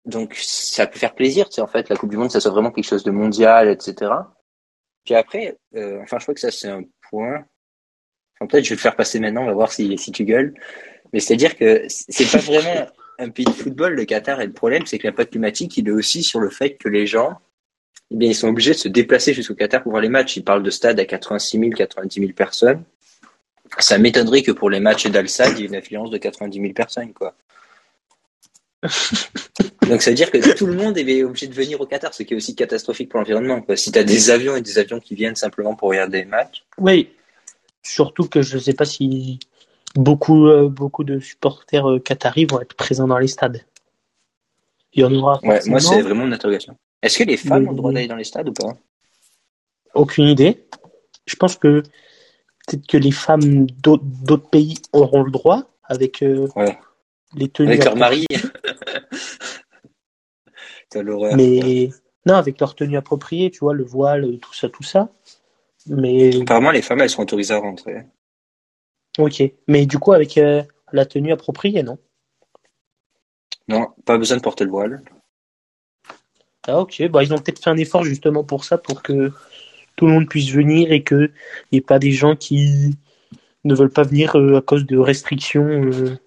[0.06, 2.52] donc ça peut faire plaisir, tu sais, en fait, la Coupe du Monde, ça soit
[2.52, 4.12] vraiment quelque chose de mondial, etc.
[5.04, 7.46] Puis après, euh, enfin, je crois que ça c'est un point.
[8.36, 10.54] Enfin, peut-être je vais le faire passer maintenant, on va voir si, si tu gueules.
[11.14, 12.88] Mais c'est-à-dire que c'est pas vraiment
[13.20, 15.92] un pays de football, le Qatar, et le problème, c'est que l'impact climatique, il est
[15.92, 17.40] aussi sur le fait que les gens,
[18.12, 20.38] eh bien, ils sont obligés de se déplacer jusqu'au Qatar pour voir les matchs.
[20.38, 22.84] Ils parlent de stade à 86 000, 90 000 personnes.
[23.80, 26.74] Ça m'étonnerait que pour les matchs d'Al-Sad, il y ait une affluence de 90 000
[26.74, 27.36] personnes, quoi.
[29.90, 32.24] Donc ça veut dire que tout le monde est obligé de venir au Qatar, ce
[32.24, 33.64] qui est aussi catastrophique pour l'environnement.
[33.76, 36.64] Si tu as des avions et des avions qui viennent simplement pour regarder les matchs.
[36.78, 37.10] Oui,
[37.82, 39.40] surtout que je ne sais pas si
[39.96, 43.62] beaucoup, euh, beaucoup de supporters euh, qataris vont être présents dans les stades.
[44.94, 45.40] Il y en aura.
[45.44, 46.78] Ouais, moi c'est vraiment une interrogation.
[47.06, 48.76] Est-ce que les femmes ont le droit d'aller dans les stades ou pas?
[49.94, 50.66] Aucune idée.
[51.28, 51.84] Je pense que
[52.66, 56.48] peut-être que les femmes d'autres pays auront le droit avec euh,
[57.36, 57.70] les tenues.
[57.70, 58.26] Avec leur mari.
[61.36, 61.90] Mais
[62.26, 65.10] non, avec leur tenue appropriée, tu vois, le voile, tout ça, tout ça.
[65.88, 68.04] Mais apparemment, les femmes, elles sont autorisées à rentrer.
[69.20, 71.98] Ok, mais du coup, avec euh, la tenue appropriée, non?
[73.68, 75.04] Non, pas besoin de porter le voile.
[76.68, 79.32] Ah ok, bah ils ont peut-être fait un effort justement pour ça, pour que
[79.96, 81.32] tout le monde puisse venir et qu'il
[81.72, 82.96] n'y ait pas des gens qui
[83.64, 86.18] ne veulent pas venir euh, à cause de restrictions euh,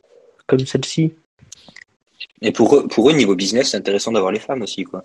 [0.46, 1.12] comme celle-ci.
[2.40, 5.02] Et pour eux, pour eux, niveau business, c'est intéressant d'avoir les femmes aussi, quoi.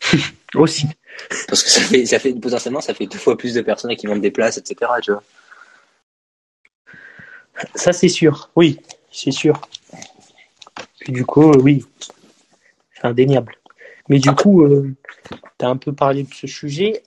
[0.54, 0.86] aussi.
[1.48, 4.06] Parce que ça fait, ça fait, potentiellement, ça fait deux fois plus de personnes qui
[4.06, 5.22] vendent des places, etc., tu vois.
[7.74, 8.50] Ça, c'est sûr.
[8.56, 9.60] Oui, c'est sûr.
[11.08, 11.84] du coup, oui,
[12.94, 13.56] c'est indéniable.
[14.08, 14.94] Mais du coup, euh,
[15.58, 17.02] tu as un peu parlé de ce sujet.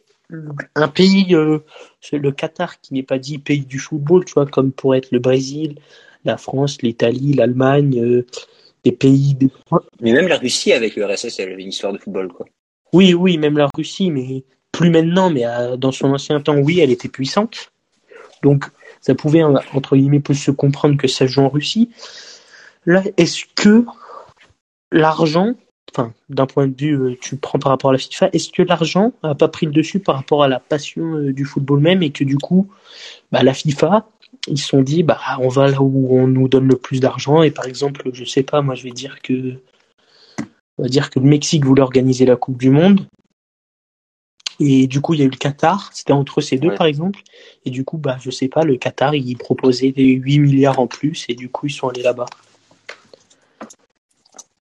[0.76, 1.60] Un pays, euh,
[2.12, 5.20] le Qatar, qui n'est pas dit pays du football, tu vois, comme pourrait être le
[5.20, 5.76] Brésil,
[6.24, 8.26] la France, l'Italie, l'Allemagne, euh,
[8.84, 9.38] des pays.
[10.02, 12.46] Mais même la Russie avec le RSS, elle avait une histoire de football, quoi.
[12.94, 15.44] Oui, oui, même la Russie, mais plus maintenant, mais
[15.78, 17.72] dans son ancien temps, oui, elle était puissante.
[18.42, 18.66] Donc,
[19.02, 21.90] ça pouvait, entre guillemets, se comprendre que ça joue en Russie.
[22.86, 23.86] Là, est-ce que
[24.92, 25.56] l'argent
[25.94, 28.62] enfin, d'un point de vue, euh, tu prends par rapport à la FIFA, est-ce que
[28.62, 32.04] l'argent n'a pas pris le dessus par rapport à la passion euh, du football même
[32.04, 32.68] et que du coup,
[33.32, 34.08] bah, la FIFA,
[34.48, 37.44] ils se sont dit, bah, on va là où on nous donne le plus d'argent
[37.44, 39.54] et par exemple, je sais pas, moi je vais dire que,
[40.78, 43.06] on va dire que le Mexique voulait organiser la Coupe du Monde.
[44.58, 47.20] Et du coup, il y a eu le Qatar, c'était entre ces deux par exemple.
[47.66, 50.88] Et du coup, bah, je sais pas, le Qatar, il proposait des 8 milliards en
[50.88, 52.28] plus et du coup, ils sont allés là-bas.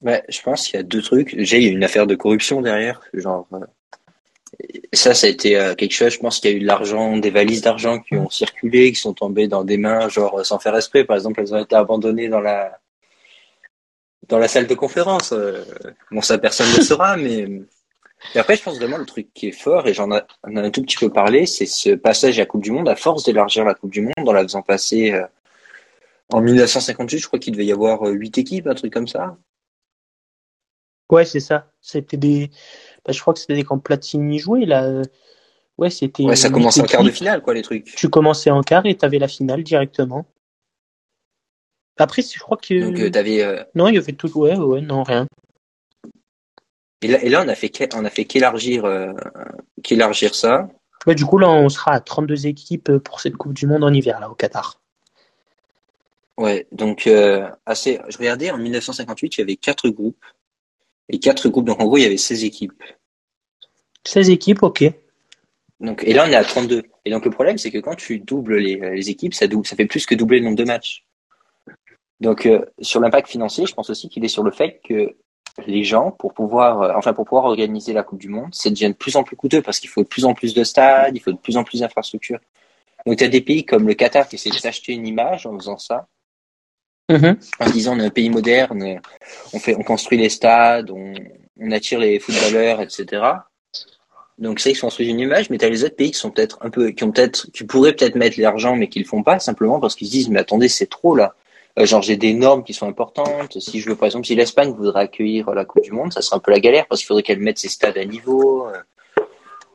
[0.05, 1.35] Ouais, je pense qu'il y a deux trucs.
[1.35, 3.01] A une affaire de corruption derrière.
[3.15, 3.61] Genre, euh,
[4.93, 6.13] ça, ça a été euh, quelque chose.
[6.13, 9.01] Je pense qu'il y a eu de l'argent, des valises d'argent qui ont circulé, qui
[9.01, 11.05] sont tombées dans des mains, genre sans faire esprit.
[11.05, 12.79] Par exemple, elles ont été abandonnées dans la
[14.29, 15.33] dans la salle de conférence.
[15.33, 15.65] Euh,
[16.11, 17.49] bon, ça, personne ne le saura, mais
[18.35, 20.83] et après, je pense vraiment le truc qui est fort, et j'en ai, un tout
[20.83, 23.75] petit peu parlé, c'est ce passage à la Coupe du Monde, à force d'élargir la
[23.75, 25.15] Coupe du Monde, en la faisant passer
[26.31, 29.37] en 1958, je crois qu'il devait y avoir huit équipes, un truc comme ça.
[31.11, 31.71] Ouais, c'est ça.
[31.81, 32.51] C'était des.
[33.05, 35.03] Bah, je crois que c'était des camps Platini joués là.
[35.77, 36.25] Ouais, c'était.
[36.25, 37.85] Ouais, ça commençait en quart de finale, quoi, les trucs.
[37.85, 40.27] Tu commençais en quart et t'avais la finale directement.
[41.99, 42.81] Après, je crois que.
[42.81, 43.43] Donc, euh, t'avais.
[43.43, 44.31] Euh, non, il y avait tout.
[44.39, 45.27] Ouais, ouais, non, rien.
[47.03, 49.13] Et là, et là on a fait, on a fait qu'élargir, euh,
[49.83, 50.69] qu'élargir ça.
[51.07, 53.93] Ouais, du coup, là, on sera à 32 équipes pour cette Coupe du Monde en
[53.93, 54.81] hiver, là, au Qatar.
[56.39, 57.09] Ouais, donc,
[57.67, 58.01] assez.
[58.09, 60.25] Je regardais, en 1958, il y avait quatre groupes
[61.09, 61.67] et quatre groupes.
[61.67, 62.83] Donc en gros, il y avait 16 équipes.
[64.05, 64.85] 16 équipes, ok.
[65.81, 66.83] Donc, et là, on est à 32.
[67.05, 69.77] Et donc le problème, c'est que quand tu doubles les, les équipes, ça, double, ça
[69.77, 71.05] fait plus que doubler le nombre de matchs.
[72.21, 75.17] Donc euh, sur l'impact financier, je pense aussi qu'il est sur le fait que
[75.67, 78.89] les gens pour pouvoir, euh, enfin pour pouvoir organiser la Coupe du Monde, ça devient
[78.89, 81.21] de plus en plus coûteux parce qu'il faut de plus en plus de stades, il
[81.21, 82.41] faut de plus en plus d'infrastructures.
[83.07, 85.57] Donc tu as des pays comme le Qatar qui essaient de s'acheter une image en
[85.59, 86.09] faisant ça,
[87.61, 89.01] En disant on est un pays moderne,
[89.53, 91.13] on fait, on construit les stades, on,
[91.61, 93.23] on attire les footballeurs, etc.
[94.39, 96.31] Donc c'est qu'ils se construisent une image, mais tu as les autres pays qui sont
[96.31, 99.23] peut-être un peu, qui ont peut-être, qui pourraient peut-être mettre l'argent, mais qui le font
[99.23, 101.35] pas simplement parce qu'ils se disent mais attendez c'est trop là.
[101.79, 103.61] Euh, genre j'ai des normes qui sont importantes.
[103.61, 106.37] Si je veux par exemple si l'Espagne voudrait accueillir la Coupe du Monde, ça serait
[106.37, 108.67] un peu la galère parce qu'il faudrait qu'elle mette ses stades à niveau.
[108.69, 108.73] euh.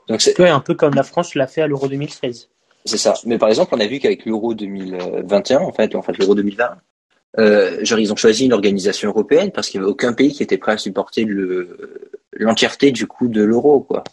[0.08, 2.50] Donc c'est Ouais, un peu comme la France l'a fait à l'Euro 2016.
[2.86, 3.14] c'est ça.
[3.26, 6.78] Mais par exemple, on a vu qu'avec l'Euro 2021, en fait, en fait l'Euro 2020,
[7.38, 10.42] euh, genre ils ont choisi une organisation européenne parce qu'il n'y avait aucun pays qui
[10.42, 14.04] était prêt à supporter le l'entièreté du coût de l'euro, quoi.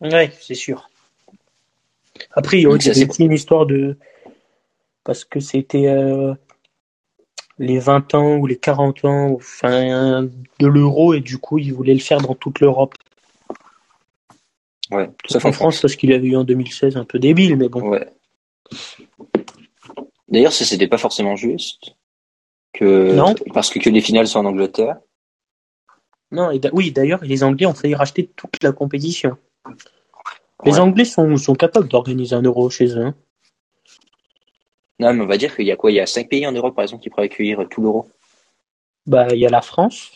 [0.00, 0.90] Ouais, c'est sûr.
[2.32, 3.96] Après, il y a aussi une histoire de.
[5.04, 6.34] Parce que c'était euh,
[7.58, 11.94] les 20 ans ou les 40 ans enfin, de l'euro et du coup, ils voulaient
[11.94, 12.94] le faire dans toute l'Europe.
[14.90, 15.08] Ouais.
[15.26, 17.88] Sauf en France, parce qu'il avait eu en 2016 un peu débile, mais bon.
[17.88, 18.08] Ouais.
[20.30, 21.94] D'ailleurs, ça c'était pas forcément juste
[22.72, 23.34] que Non.
[23.52, 24.96] parce que, que les finales sont en Angleterre.
[26.30, 29.36] Non, et oui, d'ailleurs, les Anglais ont failli racheter toute la compétition.
[30.64, 30.78] Les Ouais.
[30.78, 33.06] Anglais sont, sont capables d'organiser un euro chez eux.
[33.06, 33.14] hein.
[35.00, 35.90] Non, mais on va dire qu'il y a quoi?
[35.90, 38.08] Il y a cinq pays en Europe, par exemple, qui pourraient accueillir tout l'euro.
[39.06, 40.12] Bah, il y a la France,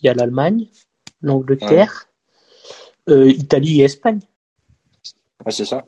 [0.00, 0.66] il y a l'Allemagne,
[1.20, 2.08] l'Angleterre,
[3.10, 4.20] euh, Italie et Espagne.
[5.44, 5.84] Ouais, c'est ça.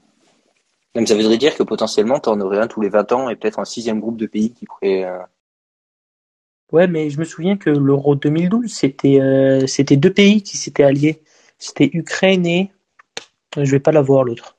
[0.97, 3.37] Mais ça voudrait dire que potentiellement, tu en aurais un tous les 20 ans et
[3.37, 5.05] peut-être un sixième groupe de pays qui pourrait.
[5.05, 5.19] euh,
[6.73, 10.83] Ouais, mais je me souviens que l'Euro 2012, c'était euh, c'était deux pays qui s'étaient
[10.83, 11.23] alliés.
[11.59, 12.73] C'était Ukraine et
[13.57, 14.57] je vais pas la voir l'autre.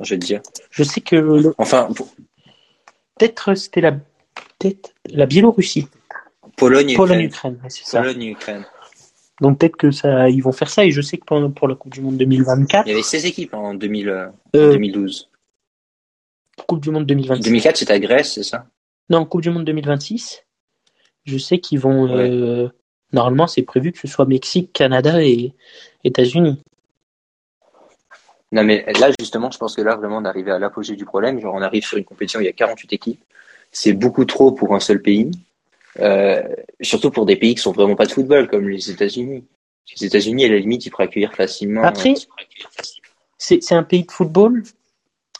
[0.00, 0.42] Je vais te dire.
[0.70, 2.08] Je sais que le- Enfin, pour-
[3.16, 5.88] peut-être c'était la peut-être la Biélorussie,
[6.56, 7.58] Pologne et Pologne, Ukraine.
[7.90, 8.66] Pologne Ukraine.
[9.40, 10.84] Donc peut-être que ça, ils vont faire ça.
[10.84, 13.26] Et je sais que pour, pour la Coupe du Monde 2024, Il y avait 16
[13.26, 15.28] équipes en 2000, euh, euh, 2012.
[16.68, 17.42] Coupe du Monde 2026.
[17.44, 18.66] 2004, c'était à Grèce, c'est ça?
[19.10, 20.44] Non, Coupe du Monde 2026.
[21.24, 22.04] Je sais qu'ils vont.
[22.14, 22.30] Ouais.
[22.30, 22.68] euh,
[23.12, 25.52] normalement, c'est prévu que ce soit Mexique, Canada et
[26.04, 26.62] États-Unis.
[28.52, 31.04] Non, mais là, justement, je pense que là, vraiment, on est arrivé à l'apogée du
[31.04, 31.40] problème.
[31.40, 33.20] Genre, on arrive sur une compétition où il y a 48 équipes.
[33.72, 35.32] C'est beaucoup trop pour un seul pays.
[36.00, 36.42] Euh,
[36.80, 39.44] surtout pour des pays qui sont vraiment pas de football, comme les États-Unis.
[40.00, 41.82] Les États-Unis, à la limite, ils pourraient accueillir facilement.
[41.82, 42.14] Après,
[43.38, 44.62] c'est c'est un pays de football,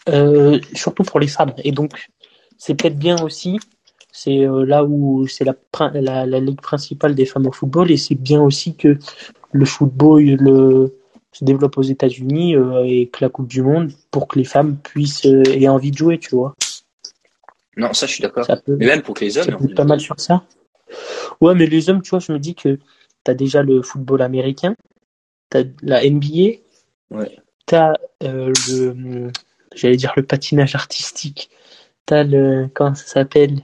[0.09, 1.55] euh, surtout pour les femmes.
[1.65, 1.93] Et donc,
[2.59, 3.59] c'est peut-être bien aussi.
[4.13, 5.57] C'est euh, là où c'est la,
[5.95, 7.91] la, la ligue principale des femmes au football.
[7.91, 8.99] Et c'est bien aussi que
[9.51, 10.99] le football le,
[11.33, 14.77] se développe aux États-Unis euh, et que la Coupe du Monde pour que les femmes
[14.77, 16.55] puissent euh, aient envie de jouer, tu vois.
[17.77, 18.45] Non, ça, je suis d'accord.
[18.47, 19.57] Ça peut, Mais même pour que les ça hommes.
[19.57, 20.45] peut être pas mal sur ça.
[21.41, 22.79] Ouais, mais les hommes, tu vois, je me dis que
[23.25, 24.77] t'as déjà le football américain,
[25.51, 26.61] t'as la NBA,
[27.11, 27.37] Ouais.
[27.67, 29.31] t'as euh, le,
[29.75, 31.51] j'allais dire le patinage artistique,
[32.07, 33.61] t'as le, comment ça s'appelle,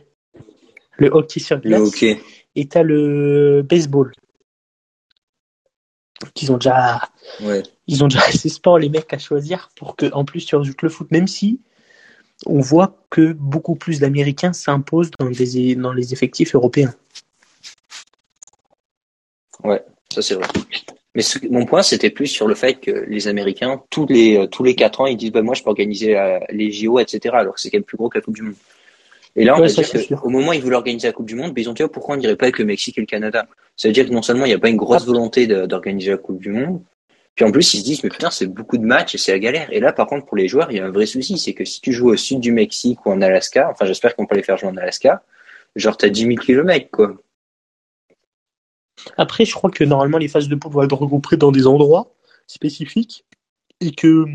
[0.99, 2.21] le hockey sur Le glace, hockey.
[2.57, 4.13] et t'as le baseball.
[6.41, 7.01] Ils ont déjà,
[7.41, 7.63] Ouais.
[7.87, 10.83] ils ont déjà assez sport les mecs à choisir pour que, en plus, tu rajoutes
[10.83, 11.61] le foot, même si
[12.47, 16.95] on voit que beaucoup plus d'Américains s'imposent dans les, dans les effectifs européens.
[20.13, 20.47] Ça, c'est vrai.
[21.15, 24.47] Mais ce- mon point, c'était plus sur le fait que les Américains, tous les, euh,
[24.47, 27.37] tous les quatre ans, ils disent, bah, moi, je peux organiser euh, les JO, etc.,
[27.37, 28.55] alors que c'est quand même plus gros que la Coupe du Monde.
[29.37, 31.35] Et là, on Ouais, ça, que, au moment où ils voulaient organiser la Coupe du
[31.37, 33.07] Monde, bah, ils ont dit, oh, pourquoi on dirait pas avec le Mexique et le
[33.07, 33.47] Canada?
[33.77, 36.11] Ça veut dire que non seulement il n'y a pas une grosse volonté de- d'organiser
[36.11, 36.81] la Coupe du Monde,
[37.35, 39.39] puis en plus, ils se disent, mais putain, c'est beaucoup de matchs et c'est la
[39.39, 39.73] galère.
[39.73, 41.65] Et là, par contre, pour les joueurs, il y a un vrai souci, c'est que
[41.65, 44.43] si tu joues au sud du Mexique ou en Alaska, enfin, j'espère qu'on peut les
[44.43, 45.23] faire jouer en Alaska,
[45.77, 47.17] genre, t'as 10 000 kilomètres, quoi.
[49.17, 52.15] Après, je crois que normalement, les phases de poule vont être regroupées dans des endroits
[52.47, 53.25] spécifiques
[53.81, 54.27] et que,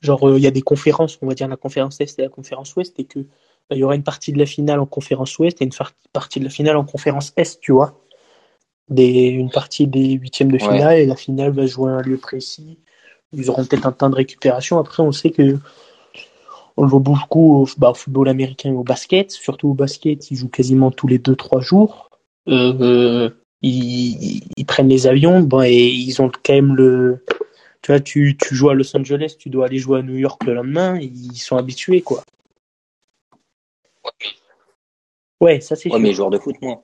[0.00, 2.28] genre, euh, il y a des conférences, on va dire la conférence Est et la
[2.28, 5.36] conférence Ouest, et que bah, il y aura une partie de la finale en conférence
[5.38, 5.72] Ouest et une
[6.12, 8.03] partie de la finale en conférence Est, tu vois.
[8.90, 10.60] Des, une partie des huitièmes de Ouais.
[10.60, 12.78] finale et la finale va jouer à un lieu précis.
[13.32, 14.78] Ils auront peut-être un temps de récupération.
[14.78, 15.58] Après, on sait que
[16.76, 19.30] on le voit beaucoup au, bah, au football américain et au basket.
[19.30, 22.10] Surtout au basket, ils jouent quasiment tous les 2-3 jours.
[22.48, 23.30] Euh,
[23.62, 27.24] ils, ils prennent les avions bon, et ils ont quand même le.
[27.80, 30.42] Tu vois, tu, tu joues à Los Angeles, tu dois aller jouer à New York
[30.44, 32.22] le lendemain, ils sont habitués, quoi.
[35.40, 36.00] Ouais, ça c'est Ouais, sûr.
[36.00, 36.82] mais les joueurs de foot, moins.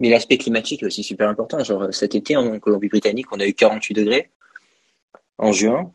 [0.00, 1.62] Mais l'aspect climatique est aussi super important.
[1.64, 4.30] Genre, cet été, en Colombie-Britannique, on a eu 48 degrés
[5.38, 5.92] en juin.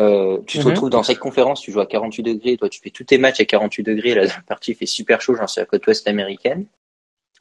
[0.00, 0.70] Euh, tu te Mhm.
[0.70, 3.40] retrouves dans cette conférence, tu joues à 48 degrés, toi tu fais tous tes matchs
[3.40, 6.66] à 48 degrés, la partie fait super chaud, genre c'est la côte ouest américaine,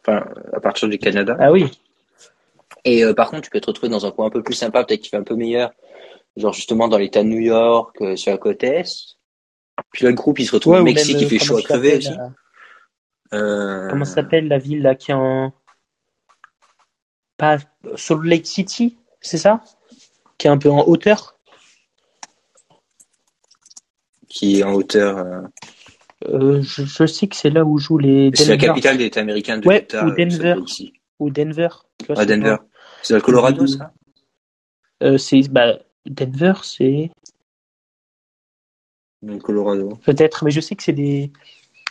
[0.02, 1.38] enfin à partir du Canada.
[1.40, 1.66] Ah oui.
[2.84, 4.84] Et euh, par contre, tu peux te retrouver dans un coin un peu plus sympa,
[4.84, 5.72] peut-être qui fait un peu meilleur,
[6.36, 9.16] genre justement dans l'État de New York, euh, sur la côte est.
[9.92, 11.62] Puis là, le groupe, il se retrouve Ouais, au Mexique, il fait euh, chaud à
[11.62, 12.12] crever aussi.
[12.12, 12.30] euh,
[13.34, 15.54] Euh, Comment ça s'appelle la ville là qui est en.
[17.38, 17.58] Pas
[17.96, 19.64] Salt Lake City, c'est ça?
[20.38, 21.38] Qui est un peu en hauteur?
[24.28, 25.18] Qui est en hauteur.
[25.18, 25.42] euh,
[26.28, 28.68] Euh, je, je sais que c'est là où jouent les C'est la Denver.
[28.68, 30.04] capitale de l'État américain de Ouais, l'État.
[30.06, 30.56] ou euh, Denver.
[31.20, 31.70] Ou Denver.
[32.00, 32.58] tu vois, Ah, c'est Denver.
[33.04, 33.94] C'est dans le Colorado, ça?
[35.04, 37.12] Euh, c'est bah, Denver, c'est
[39.44, 39.96] Colorado.
[40.06, 41.32] peut-être, mais je sais que c'est des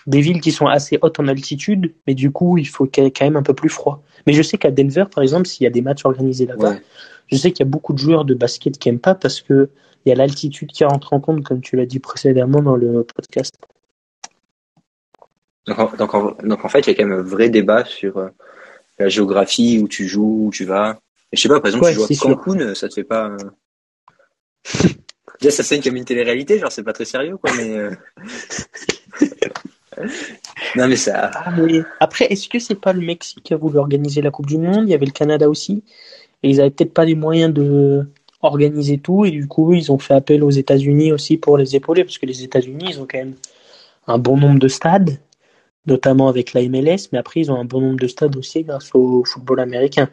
[0.06, 3.36] des villes qui sont assez hautes en altitude, mais du coup il faut quand même
[3.36, 4.02] un peu plus froid.
[4.26, 6.82] Mais je sais qu'à Denver, par exemple, s'il y a des matchs organisés là-bas, Ouais.
[7.28, 9.68] je sais qu'il y a beaucoup de joueurs de basket qui aiment pas parce que
[10.04, 13.02] il y a l'altitude qui rentre en compte, comme tu l'as dit précédemment dans le
[13.04, 13.54] podcast.
[15.66, 17.84] Donc, en- donc, en, donc en fait, il y a quand même un vrai débat
[17.84, 18.28] sur euh,
[19.00, 21.00] la géographie, où tu joues, où tu vas.
[21.32, 22.36] Et je sais pas, par exemple, Ouais, tu joues à c'est sûr.
[22.36, 23.30] Cancun, euh, ça te fait pas.
[23.30, 23.36] euh,
[25.40, 27.76] Déjà, ça sonne comme une télé-réalité, genre c'est pas très sérieux, quoi, mais.
[27.76, 27.90] euh,
[30.76, 31.30] non, mais ça.
[31.34, 34.46] Ah, mais après, est-ce que c'est pas le Mexique qui a voulu organiser la Coupe
[34.46, 34.84] du Monde?
[34.84, 35.82] Il y avait le Canada aussi,
[36.42, 38.06] et ils avaient peut-être pas les moyens de
[38.42, 42.04] organiser tout, et du coup ils ont fait appel aux États-Unis aussi pour les épauler,
[42.04, 43.34] parce que les États-Unis ils ont quand même
[44.06, 45.18] un bon nombre de stades,
[45.86, 48.94] notamment avec la MLS, mais après ils ont un bon nombre de stades aussi grâce
[48.94, 50.08] au football américain.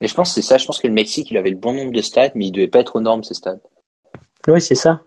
[0.00, 1.72] Mais je pense que c'est ça, je pense que le Mexique, il avait le bon
[1.72, 3.60] nombre de stades, mais il devait pas être aux normes, ces stades.
[4.46, 5.02] Oui, c'est ça.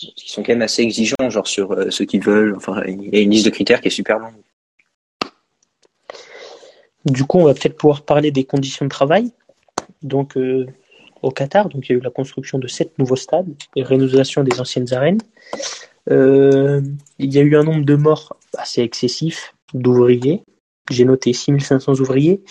[0.00, 2.54] Ils sont quand même assez exigeants, genre sur euh, ceux qui veulent.
[2.56, 4.34] Enfin, il y a une liste de critères qui est super longue.
[7.04, 9.32] Du coup, on va peut-être pouvoir parler des conditions de travail.
[10.02, 10.66] Donc, euh,
[11.22, 14.44] au Qatar, donc il y a eu la construction de sept nouveaux stades et rénovation
[14.44, 15.20] des anciennes arènes.
[16.10, 16.80] Euh,
[17.18, 20.42] il y a eu un nombre de morts assez excessif d'ouvriers.
[20.90, 22.42] J'ai noté 6500 ouvriers.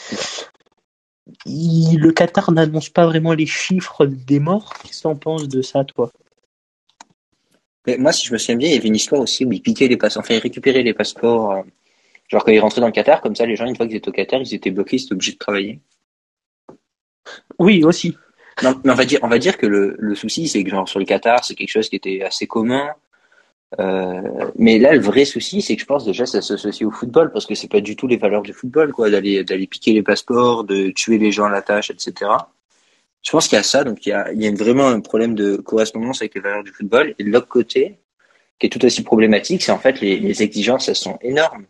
[1.46, 4.74] Le Qatar n'annonce pas vraiment les chiffres des morts.
[4.84, 6.12] Qu'est-ce que penses de ça, toi?
[7.88, 9.62] Mais moi, si je me souviens bien, il y avait une histoire aussi où ils
[9.62, 11.52] piquaient les passeports, enfin, ils récupéraient les passeports.
[11.54, 11.64] euh,
[12.28, 14.10] genre quand ils rentraient dans le Qatar, comme ça, les gens, une fois qu'ils étaient
[14.10, 15.80] au Qatar, ils étaient bloqués, ils étaient obligés de travailler.
[17.60, 18.16] Oui, aussi.
[18.64, 20.88] Non, mais on va dire, on va dire que le, le souci, c'est que genre
[20.90, 22.90] sur le Qatar, c'est quelque chose qui était assez commun.
[23.80, 27.32] Euh, mais là, le vrai souci, c'est que je pense déjà ça s'associe au football
[27.32, 30.04] parce que c'est pas du tout les valeurs du football, quoi, d'aller d'aller piquer les
[30.04, 32.32] passeports, de tuer les gens à la tâche, etc.
[33.28, 35.02] Je pense qu'il y a ça, donc il y a, il y a vraiment un
[35.02, 37.14] problème de correspondance avec les valeurs du football.
[37.20, 38.00] Et de l'autre côté,
[38.58, 41.66] qui est tout aussi problématique, c'est en fait les, les exigences, elles sont énormes.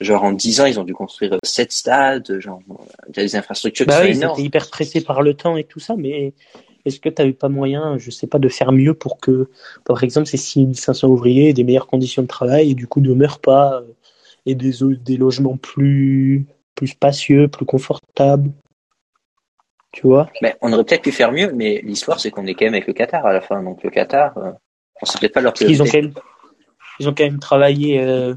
[0.00, 2.60] Genre en 10 ans, ils ont dû construire sept stades, genre
[3.10, 4.40] des infrastructures qui Bah sont oui, ils énormes.
[4.40, 6.34] hyper pressés par le temps et tout ça, mais
[6.84, 9.50] est-ce que tu n'avais pas moyen, je sais pas, de faire mieux pour que,
[9.84, 13.14] par exemple, ces 6500 ouvriers aient des meilleures conditions de travail et du coup ne
[13.14, 13.92] meurent pas euh,
[14.46, 14.72] et des,
[15.04, 18.50] des logements plus, plus spacieux, plus confortables?
[19.98, 22.66] Tu vois Mais on aurait peut-être pu faire mieux, mais l'histoire, c'est qu'on est quand
[22.66, 23.64] même avec le Qatar à la fin.
[23.64, 24.52] Donc le Qatar, euh,
[25.02, 26.12] c'est peut-être pas leur Parce qu'ils ont priorité.
[26.12, 26.24] quand même,
[27.00, 28.36] ils ont quand même travaillé euh,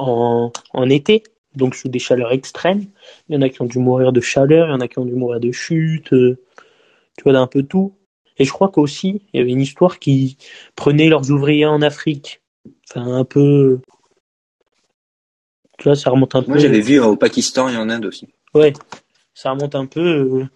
[0.00, 1.22] en, en été,
[1.54, 2.86] donc sous des chaleurs extrêmes.
[3.28, 4.98] Il y en a qui ont dû mourir de chaleur, il y en a qui
[4.98, 6.42] ont dû mourir de chute, euh,
[7.16, 7.94] tu vois, d'un peu tout.
[8.38, 10.38] Et je crois qu'aussi, il y avait une histoire qui
[10.74, 12.42] prenait leurs ouvriers en Afrique.
[12.90, 13.78] Enfin, un peu.
[15.78, 16.48] Tu vois, ça remonte un peu.
[16.48, 18.26] Moi, j'avais vu euh, au Pakistan et en Inde aussi.
[18.54, 18.72] Ouais,
[19.34, 20.48] ça remonte un peu euh,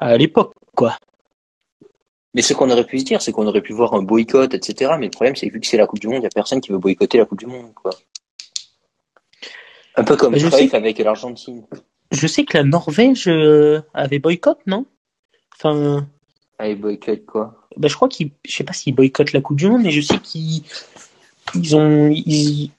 [0.00, 0.96] à l'époque, quoi.
[2.34, 4.92] Mais ce qu'on aurait pu se dire, c'est qu'on aurait pu voir un boycott, etc.
[4.98, 6.30] Mais le problème, c'est que vu que c'est la Coupe du Monde, il y a
[6.30, 7.90] personne qui veut boycotter la Coupe du Monde, quoi.
[9.96, 11.64] Un peu comme je sais- avec l'Argentine.
[12.12, 14.86] Je sais que la Norvège euh, avait boycott, non?
[15.56, 16.06] Enfin.
[16.58, 17.68] Allez, boycott, quoi?
[17.76, 20.00] Ben, je crois qu'ils, je sais pas s'ils boycottent la Coupe du Monde, mais je
[20.00, 20.62] sais qu'ils
[21.54, 22.70] ils ont, ils,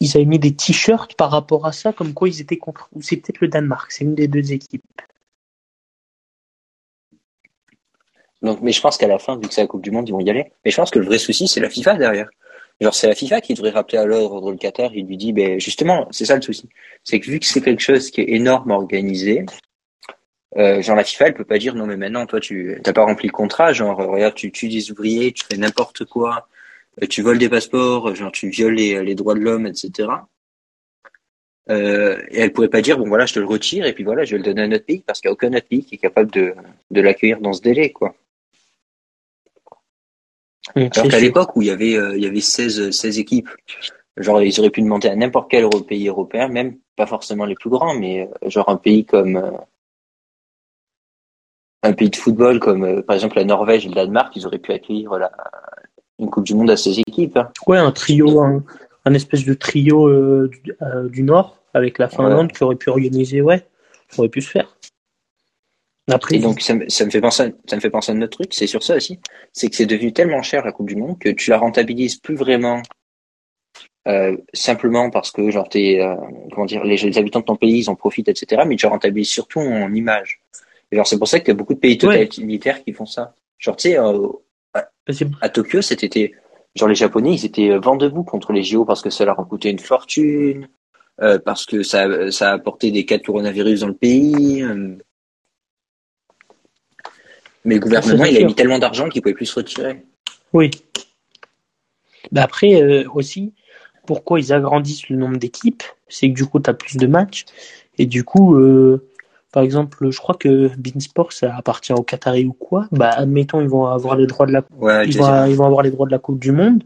[0.00, 2.88] ils avaient mis des t-shirts par rapport à ça, comme quoi ils étaient contre.
[2.94, 4.82] Ou c'est peut-être le Danemark, c'est une des deux équipes.
[8.44, 10.12] Donc, mais je pense qu'à la fin, vu que c'est la Coupe du Monde, ils
[10.12, 10.52] vont y aller.
[10.64, 12.28] Mais je pense que le vrai souci, c'est la FIFA derrière.
[12.80, 14.94] Genre, c'est la FIFA qui devrait rappeler à l'ordre le Qatar.
[14.94, 16.68] Il lui dit, ben, justement, c'est ça le souci.
[17.04, 19.46] C'est que vu que c'est quelque chose qui est énorme à organiser,
[20.58, 23.04] euh, genre, la FIFA, elle peut pas dire, non, mais maintenant, toi, tu, t'as pas
[23.04, 23.72] rempli le contrat.
[23.72, 26.46] Genre, euh, regarde, tu tues des ouvriers, tu fais n'importe quoi,
[27.02, 30.08] euh, tu voles des passeports, genre, tu violes les, droits de l'homme, etc.
[31.68, 34.32] Et elle pourrait pas dire, bon, voilà, je te le retire, et puis voilà, je
[34.32, 35.94] vais le donner à un autre pays, parce qu'il y a aucun autre pays qui
[35.94, 36.54] est capable de,
[36.90, 38.14] de l'accueillir dans ce délai, quoi.
[40.76, 43.50] Hum, Alors qu'à l'époque où il y avait euh, il y avait 16 16 équipes,
[44.16, 47.70] genre ils auraient pu demander à n'importe quel pays européen, même pas forcément les plus
[47.70, 49.50] grands, mais euh, genre un pays comme euh,
[51.82, 54.58] un pays de football comme euh, par exemple la Norvège et le Danemark, ils auraient
[54.58, 55.30] pu accueillir la,
[56.18, 57.36] une Coupe du Monde à ces équipes.
[57.36, 57.50] Hein.
[57.66, 58.64] Ouais, un trio, un,
[59.04, 60.76] un espèce de trio euh, du,
[61.10, 63.66] du, Nord avec la Finlande qui aurait pu organiser, ouais,
[64.08, 64.73] ça aurait pu se faire.
[66.08, 68.14] Après, et donc ça me, ça me fait penser, à, ça me fait penser à
[68.14, 69.18] un autre truc, c'est sur ça aussi,
[69.52, 72.34] c'est que c'est devenu tellement cher la Coupe du Monde que tu la rentabilises plus
[72.34, 72.82] vraiment
[74.06, 76.14] euh, simplement parce que genre t'es, euh,
[76.52, 78.62] comment dire, les, les, habitants de ton pays ils en profitent, etc.
[78.66, 80.42] Mais tu la rentabilises surtout en image.
[80.92, 82.82] Et genre c'est pour ça qu'il y a beaucoup de pays totalitaires ouais.
[82.84, 83.34] qui font ça.
[83.58, 84.28] Genre tu sais, euh,
[84.74, 84.90] à,
[85.40, 86.34] à, Tokyo cet été,
[86.74, 89.44] genre les Japonais ils étaient vent debout contre les JO parce que ça leur a
[89.44, 90.68] coûté une fortune,
[91.22, 94.62] euh, parce que ça, ça a apporté des cas de coronavirus dans le pays.
[97.64, 100.02] Mais le gouvernement, il a mis tellement d'argent qu'il pouvait plus se retirer.
[100.52, 100.70] Oui.
[102.32, 103.54] Bah après euh, aussi,
[104.06, 105.82] pourquoi ils agrandissent le nombre d'équipes?
[106.08, 107.44] C'est que du coup, tu as plus de matchs.
[107.98, 109.06] Et du coup, euh,
[109.52, 112.88] par exemple, je crois que Beansport, ça appartient au Qatari ou quoi?
[112.92, 115.82] Bah, admettons, ils vont avoir les droits de la, ouais, ils, vont, ils vont avoir
[115.82, 116.82] les droits de la Coupe du Monde.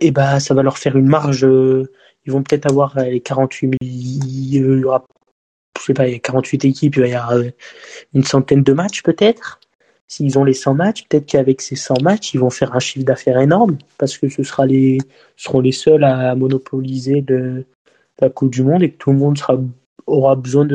[0.00, 1.44] Et bah, ça va leur faire une marge.
[1.44, 1.90] Euh,
[2.26, 3.76] ils vont peut-être avoir les 48 000.
[3.80, 5.04] Il y aura,
[5.84, 7.42] je sais pas, il y a 48 équipes, il va y avoir
[8.14, 9.60] une centaine de matchs peut-être.
[10.08, 13.04] S'ils ont les 100 matchs, peut-être qu'avec ces 100 matchs, ils vont faire un chiffre
[13.04, 14.96] d'affaires énorme parce que ce sera les,
[15.36, 17.22] seront les seuls à monopoliser
[18.18, 19.38] la Coupe du Monde et que tout le monde
[20.06, 20.66] aura besoin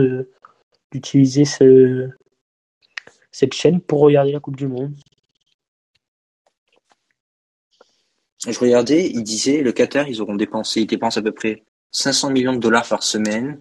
[0.92, 2.10] d'utiliser ce,
[3.32, 4.94] cette chaîne pour regarder la Coupe du Monde.
[8.48, 12.30] Je regardais, ils disaient, le Qatar, ils auront dépensé, ils dépensent à peu près 500
[12.30, 13.60] millions de dollars par semaine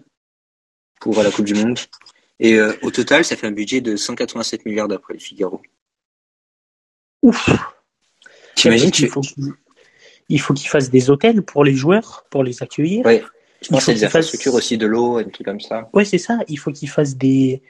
[0.99, 1.79] pour la Coupe du Monde.
[2.39, 5.61] Et euh, au total, ça fait un budget de 187 milliards d'après le Figaro.
[7.21, 7.49] Ouf.
[8.55, 9.53] T'imagines il faut qu'il
[10.29, 13.05] il faut qu'ils fassent des hôtels pour les joueurs, pour les accueillir.
[13.05, 13.21] Oui.
[13.61, 14.59] Je pense qu'il des infrastructures fassent...
[14.59, 15.89] aussi de l'eau et des trucs comme ça.
[15.91, 16.39] Ouais, c'est ça.
[16.47, 17.61] Il faut qu'ils fassent des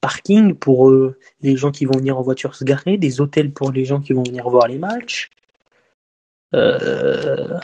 [0.00, 3.70] parkings pour euh, les gens qui vont venir en voiture se garer, des hôtels pour
[3.70, 5.30] les gens qui vont venir voir les matchs.
[6.54, 7.58] Euh...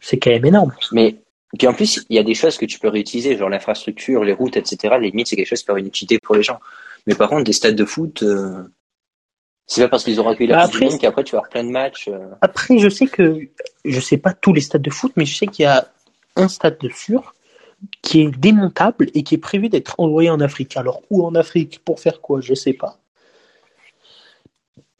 [0.00, 0.74] C'est quand même énorme.
[0.90, 1.22] Mais
[1.58, 4.32] puis en plus, il y a des choses que tu peux réutiliser, genre l'infrastructure, les
[4.32, 4.96] routes, etc.
[5.00, 6.60] Les limites, c'est quelque chose qui peut avoir une utilité pour les gens.
[7.06, 8.62] Mais par contre, des stades de foot, euh...
[9.66, 12.08] c'est pas parce qu'ils auront accueilli la Monde qu'après tu vas avoir plein de matchs.
[12.08, 12.30] Euh...
[12.40, 13.38] Après, je sais que,
[13.84, 15.88] je sais pas tous les stades de foot, mais je sais qu'il y a
[16.36, 17.34] un stade de sûr
[18.00, 20.76] qui est démontable et qui est prévu d'être envoyé en Afrique.
[20.76, 22.98] Alors, où en Afrique Pour faire quoi Je sais pas.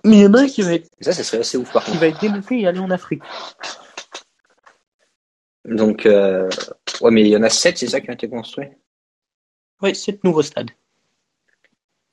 [0.04, 0.88] Mais il y en a un qui va être.
[1.00, 3.22] Ça, ça serait assez ouf par Qui va être démonté et aller en Afrique.
[5.64, 6.48] Donc, euh...
[7.00, 8.68] ouais, mais il y en a sept, c'est ça qui ont été construits
[9.80, 10.70] Oui, sept nouveaux stades.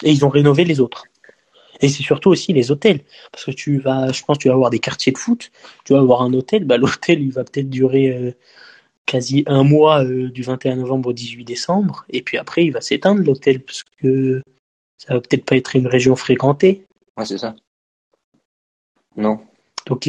[0.03, 1.05] Et ils ont rénové les autres.
[1.81, 3.01] Et c'est surtout aussi les hôtels.
[3.31, 5.51] Parce que tu vas, je pense, tu vas avoir des quartiers de foot,
[5.85, 8.31] tu vas avoir un hôtel, bah, l'hôtel, il va peut-être durer euh,
[9.05, 12.05] quasi un mois euh, du 21 novembre au 18 décembre.
[12.09, 14.41] Et puis après, il va s'éteindre l'hôtel parce que
[14.97, 16.85] ça va peut-être pas être une région fréquentée.
[17.17, 17.55] Ouais, c'est ça.
[19.15, 19.39] Non.
[19.87, 20.07] Donc,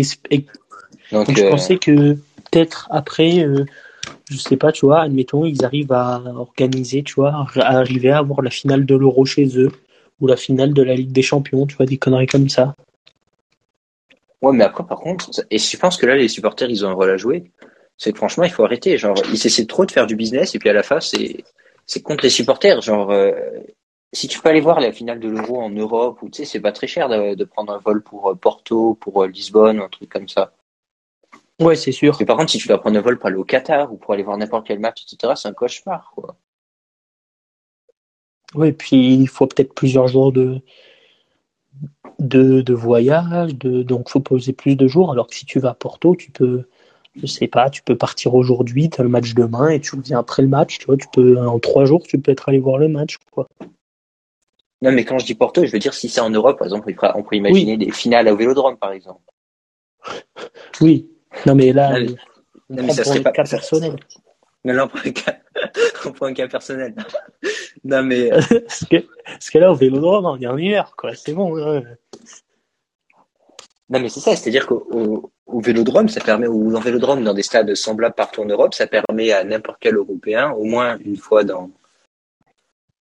[1.12, 1.50] Donc je euh...
[1.50, 2.18] pensais que
[2.50, 3.64] peut-être après, euh,
[4.30, 8.42] je sais pas, tu vois, admettons, ils arrivent à organiser, tu vois, arriver à avoir
[8.42, 9.70] la finale de l'Euro chez eux
[10.20, 12.74] ou la finale de la Ligue des Champions, tu vois, des conneries comme ça.
[14.42, 16.94] Ouais, mais après, par contre, et je pense que là, les supporters, ils ont un
[16.94, 17.50] rôle à jouer.
[17.98, 18.96] C'est que franchement, il faut arrêter.
[18.96, 21.44] Genre, ils essaient trop de faire du business et puis à la fin, c'est
[22.02, 22.80] contre les supporters.
[22.80, 23.32] Genre, euh,
[24.12, 26.60] si tu peux aller voir la finale de l'Euro en Europe, ou tu sais, c'est
[26.60, 30.28] pas très cher de, de, prendre un vol pour Porto, pour Lisbonne, un truc comme
[30.28, 30.52] ça.
[31.60, 32.16] Ouais, c'est sûr.
[32.18, 34.14] Mais par contre, si tu dois prendre un vol pour aller au Qatar ou pour
[34.14, 36.36] aller voir n'importe quel match, etc., c'est un cauchemar, quoi.
[38.54, 40.60] Oui, puis il faut peut-être plusieurs jours de,
[42.18, 45.12] de, de voyage, de, donc il faut poser plus de jours.
[45.12, 46.64] Alors que si tu vas à Porto, tu peux,
[47.14, 50.18] je sais pas, tu peux partir aujourd'hui, tu as le match demain et tu reviens
[50.18, 50.78] après le match.
[50.78, 53.46] Tu vois, tu peux, en trois jours, tu peux être allé voir le match, quoi.
[54.82, 56.90] Non, mais quand je dis Porto, je veux dire si c'est en Europe, par exemple,
[57.14, 57.86] on peut imaginer oui.
[57.86, 59.20] des finales au Vélodrome, par exemple.
[60.80, 61.10] Oui,
[61.46, 62.06] non, mais là, non,
[62.68, 63.96] mais, on mais ça prend serait un pas cas personnel.
[64.64, 65.36] Mais là, on prend un cas,
[66.06, 66.94] on prend un cas personnel.
[67.84, 68.30] non, mais.
[68.66, 71.14] parce, que, parce que là, au vélodrome, on est en hiver, quoi.
[71.14, 71.56] C'est bon.
[71.58, 71.82] Hein.
[73.88, 74.36] Non, mais c'est ça.
[74.36, 78.42] C'est-à-dire qu'au au, au vélodrome, ça permet, ou en vélodrome, dans des stades semblables partout
[78.42, 81.70] en Europe, ça permet à n'importe quel Européen, au moins une fois dans.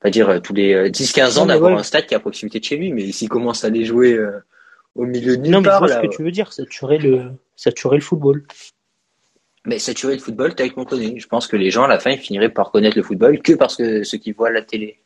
[0.05, 1.79] On va dire tous les 10-15 ans, d'avoir ouais.
[1.79, 2.93] un stade qui est à proximité de chez lui.
[2.93, 4.41] Mais s'il commence à les jouer euh,
[4.95, 6.53] au milieu de nulle Non, mais part, je vois là, ce que tu veux dire.
[6.53, 8.45] Ça tuerait le, ça tuerait le football.
[9.65, 11.19] Mais saturer le football tel qu'on connaît.
[11.19, 13.53] Je pense que les gens, à la fin, ils finiraient par connaître le football que
[13.53, 14.99] parce que ceux qui voient la télé.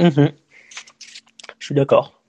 [0.00, 0.28] Mmh.
[1.58, 2.22] Je suis d'accord.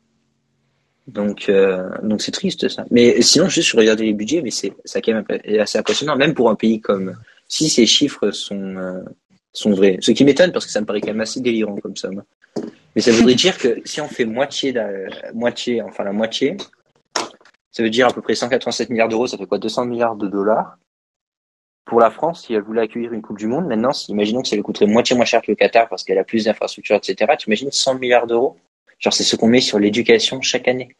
[1.08, 2.86] Donc, euh, donc c'est triste ça.
[2.90, 6.34] Mais sinon, juste je regardais les budgets, mais c'est ça quand même assez impressionnant, même
[6.34, 7.16] pour un pays comme.
[7.48, 9.04] Si ces chiffres sont euh,
[9.52, 9.98] sont vrais.
[10.02, 12.10] Ce qui m'étonne parce que ça me paraît quand même assez délirant comme ça.
[12.96, 14.74] Mais ça voudrait dire que si on fait moitié,
[15.34, 16.58] moitié, enfin la moitié,
[17.72, 20.28] ça veut dire à peu près 187 milliards d'euros, ça fait quoi 200 milliards de
[20.28, 20.78] dollars
[21.86, 24.56] pour la France, si elle voulait accueillir une Coupe du Monde, maintenant, imaginons que ça
[24.56, 27.34] lui coûterait moitié moins cher que le Qatar parce qu'elle a plus d'infrastructures, etc.
[27.38, 28.58] Tu imagines 100 milliards d'euros?
[29.00, 30.96] Genre, c'est ce qu'on met sur l'éducation chaque année.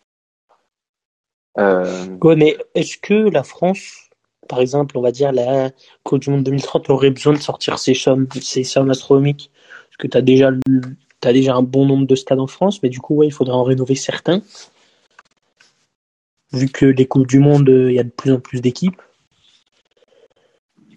[1.58, 2.18] Euh...
[2.22, 4.10] Ouais, mais est-ce que la France,
[4.50, 5.72] par exemple, on va dire la
[6.04, 9.52] Coupe du Monde 2030 aurait besoin de sortir ces sommes, ces sommes astronomiques?
[9.86, 10.52] Parce que tu as déjà,
[11.28, 13.56] as déjà un bon nombre de stades en France, mais du coup, ouais, il faudrait
[13.56, 14.42] en rénover certains.
[16.52, 19.02] Vu que les Coupes du Monde, il y a de plus en plus d'équipes.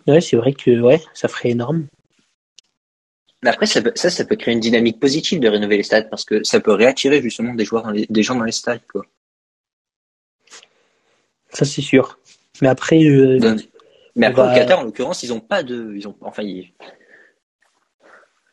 [0.06, 1.86] Ouais, c'est vrai que ouais, ça ferait énorme.
[3.42, 6.42] Mais après, ça, ça, peut créer une dynamique positive de rénover les stades parce que
[6.42, 9.04] ça peut réattirer justement des joueurs, des gens dans les stades, quoi.
[11.50, 12.18] Ça, c'est sûr.
[12.60, 13.56] Mais après, euh,
[14.14, 16.42] mais après, au Qatar, en l'occurrence, ils ont pas de, ils ont, enfin,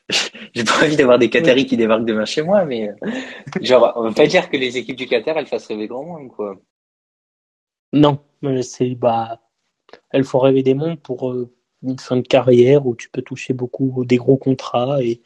[0.54, 3.12] j'ai pas envie d'avoir des Qataris qui débarquent demain chez moi, mais euh,
[3.62, 6.30] genre, on va pas dire que les équipes du Qatar, elles fassent rêver grand monde,
[6.30, 6.56] quoi.
[7.94, 8.20] Non,
[8.64, 9.40] c'est bah
[10.12, 13.54] elles font rêver des mondes pour euh, une fin de carrière où tu peux toucher
[13.54, 15.22] beaucoup des gros contrats et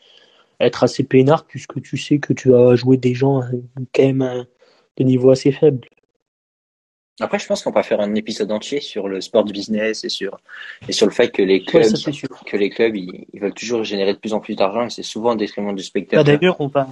[0.60, 3.62] être assez peinard puisque tu sais que tu vas jouer des gens euh,
[3.94, 4.46] quand même
[4.98, 5.88] de niveau assez faible.
[7.20, 10.40] Après, je pense qu'on va faire un épisode entier sur le sport business et sur
[10.88, 11.92] et sur le fait que les clubs,
[12.46, 15.32] que les clubs, ils, veulent toujours générer de plus en plus d'argent et c'est souvent
[15.32, 16.24] au détriment du spectateur.
[16.24, 16.88] Bah, d'ailleurs, on va,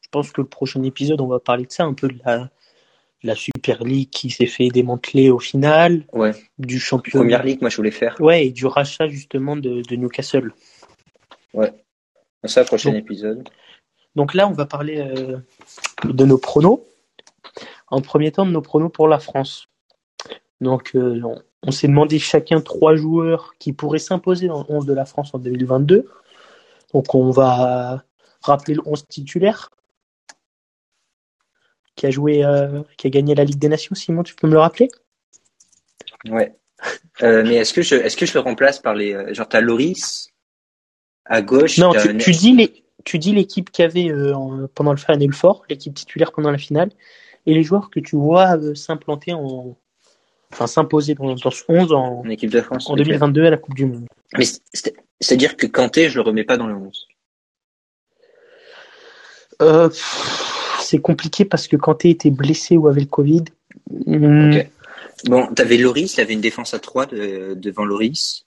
[0.00, 2.50] je pense que le prochain épisode, on va parler de ça, un peu de la,
[3.22, 6.04] la Super League qui s'est fait démanteler au final.
[6.12, 6.32] Ouais.
[6.58, 7.22] Du championnat.
[7.22, 8.16] Première Ligue, moi je voulais faire.
[8.20, 10.52] Ouais, et du rachat justement de, Newcastle.
[11.54, 11.72] Ouais.
[12.44, 13.48] Ça, prochain épisode.
[14.14, 15.38] Donc là, on va parler euh,
[16.04, 16.80] de nos pronos.
[17.90, 19.68] En premier temps, de nos pronos pour la France.
[20.60, 21.20] Donc, euh,
[21.62, 25.30] on, s'est demandé chacun trois joueurs qui pourraient s'imposer dans le 11 de la France
[25.34, 26.08] en 2022.
[26.92, 28.04] Donc, on va
[28.42, 29.70] rappeler le 11 titulaire
[31.96, 33.94] qui a joué, euh, qui a gagné la Ligue des Nations.
[33.94, 34.88] Simon, tu peux me le rappeler?
[36.26, 36.56] Ouais.
[37.22, 40.30] Euh, mais est-ce que je, est-ce que je le remplace par les, genre t'as Loris
[41.28, 41.78] à gauche.
[41.78, 44.10] Non, tu, dis les, tu dis l'équipe qui avait
[44.74, 46.90] pendant le Final le Fort, l'équipe titulaire pendant la finale,
[47.46, 49.76] et les joueurs que tu vois s'implanter en,
[50.52, 53.74] enfin s'imposer dans, dans ce 11 en, équipe de France en 2022 à la Coupe
[53.74, 54.06] du Monde.
[54.36, 54.44] Mais
[55.20, 57.08] c'est-à-dire que Kanté, je le remets pas dans le 11.
[59.60, 59.90] Euh,
[60.80, 63.44] c'est compliqué parce que tu était blessé ou avait le Covid.
[63.90, 64.52] Hmm.
[64.52, 64.66] Ok.
[65.24, 68.44] Bon, t'avais Loris, il avait une défense à 3 devant Loris.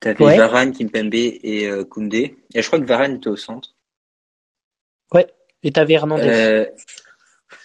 [0.00, 2.36] T'avais avais Varane, Kimpembe et euh, Koundé.
[2.52, 3.74] Et je crois que Varane était au centre.
[5.12, 5.26] Ouais.
[5.62, 6.24] Et t'avais Hernandez.
[6.26, 6.66] Euh,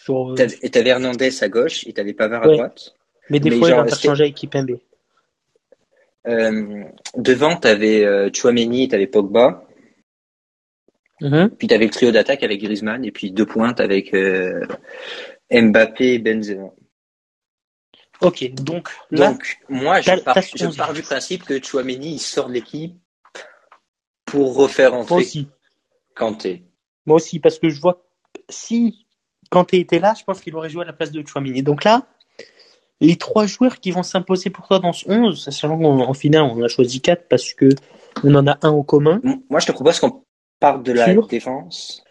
[0.10, 2.96] euh Et t'avais Hernandez à gauche et t'avais Pavard à droite.
[3.30, 4.80] Mais des fois, il interchangeait avec Kimpembe.
[6.28, 6.84] Euh,
[7.16, 9.66] devant, t'avais euh, Chouameni, t'avais Pogba.
[11.22, 11.50] Mm-hmm.
[11.50, 14.66] Puis tu avais le trio d'attaque avec Griezmann et puis deux pointes avec euh,
[15.52, 16.70] Mbappé et Benzema.
[18.22, 22.54] Ok, donc donc moi je pars, je pars, du principe que Chouameni il sort de
[22.54, 22.96] l'équipe
[24.26, 25.48] pour refaire entrer Moi aussi.
[26.16, 26.64] Kanté.
[27.06, 28.06] Moi aussi parce que je vois
[28.50, 29.06] si
[29.50, 31.64] Kanté était là, je pense qu'il aurait joué à la place de Chouameni.
[31.64, 32.04] Donc là,
[33.02, 36.62] les trois joueurs qui vont s'imposer pour toi dans ce 11, sachant qu'en finale on
[36.64, 37.70] a choisi quatre parce que
[38.24, 39.22] on en a un en commun.
[39.50, 40.24] Moi je te propose qu'on
[40.60, 42.04] part de la défense.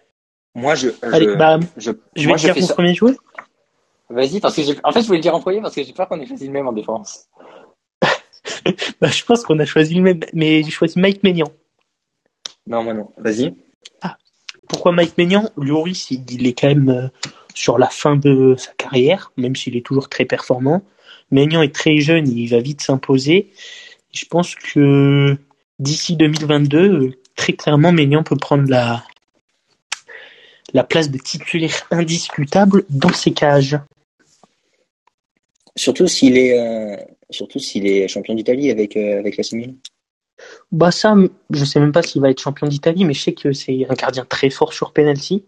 [0.55, 0.89] Moi, je.
[1.03, 3.15] Allez, bah, je, je vais dire mon premier joueur.
[4.11, 4.77] Vas-y, parce que j'ai.
[4.83, 6.47] En fait, je voulais le dire en premier parce que j'ai peur qu'on ait choisi
[6.47, 7.29] le même en défense.
[9.01, 11.49] bah, je pense qu'on a choisi le même, mais j'ai choisi Mike Maignan.
[12.67, 13.13] Non, moi non.
[13.19, 13.55] Vas-y.
[14.03, 14.17] Ah,
[14.69, 17.09] pourquoi Mike Maignan Lloris, il est quand même euh,
[17.55, 20.83] sur la fin de sa carrière, même s'il est toujours très performant.
[21.31, 23.51] Maignan est très jeune, il va vite s'imposer.
[24.13, 25.37] Je pense que
[25.79, 29.05] d'ici 2022, très clairement, Ménian peut prendre la,
[30.73, 33.79] la place de titulaire indiscutable dans ces cages.
[35.77, 36.97] Surtout s'il est, euh,
[37.31, 39.75] est champion d'Italie avec, euh, avec la Milan.
[40.73, 41.15] Bah ça,
[41.51, 43.95] je sais même pas s'il va être champion d'Italie, mais je sais que c'est un
[43.95, 45.45] gardien très fort sur penalty.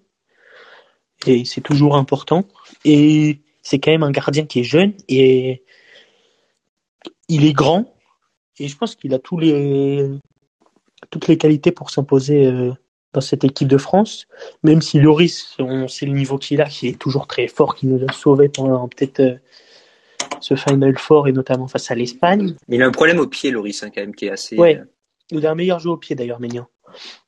[1.26, 2.44] Et c'est toujours important.
[2.84, 5.62] Et c'est quand même un gardien qui est jeune et
[7.28, 7.94] il est grand.
[8.58, 10.10] Et je pense qu'il a les,
[11.10, 12.72] toutes les qualités pour s'imposer euh,
[13.12, 14.26] dans cette équipe de France,
[14.62, 17.86] même si Loris, on sait le niveau qu'il a, qui est toujours très fort, qui
[17.86, 19.36] nous a sauvé pendant peut-être euh,
[20.40, 22.54] ce Final Four et notamment face à l'Espagne.
[22.68, 24.56] Il a un problème au pied, Loris, hein, quand même, qui est assez.
[24.56, 24.82] Ouais,
[25.30, 26.66] il a un meilleur jeu au pied d'ailleurs, Ménian.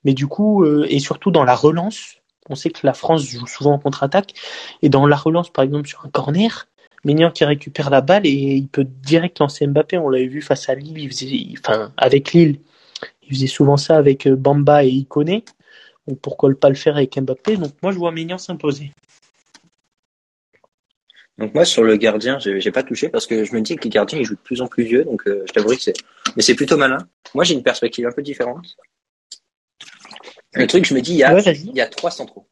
[0.05, 2.17] Mais du coup, euh, et surtout dans la relance,
[2.49, 4.35] on sait que la France joue souvent en contre-attaque,
[4.83, 6.67] et dans la relance, par exemple, sur un corner,
[7.05, 9.99] Ménian qui récupère la balle et il peut direct lancer Mbappé.
[9.99, 12.61] On l'avait vu face à Lille, il faisait, enfin, avec Lille,
[13.23, 15.45] il faisait souvent ça avec euh, Bamba et Ikoné.
[16.07, 17.57] Donc pourquoi pas le faire avec Mbappé?
[17.57, 18.93] Donc moi je vois Maignan s'imposer.
[21.39, 23.91] Donc moi sur le gardien, j'ai pas touché parce que je me dis que les
[23.91, 25.95] gardiens ils jouent de plus en plus vieux, donc euh, je t'avoue que c'est,
[26.37, 26.99] mais c'est plutôt malin.
[27.35, 28.77] Moi j'ai une perspective un peu différente.
[30.55, 32.47] Le truc, je me dis, il y a, il y a trois centraux.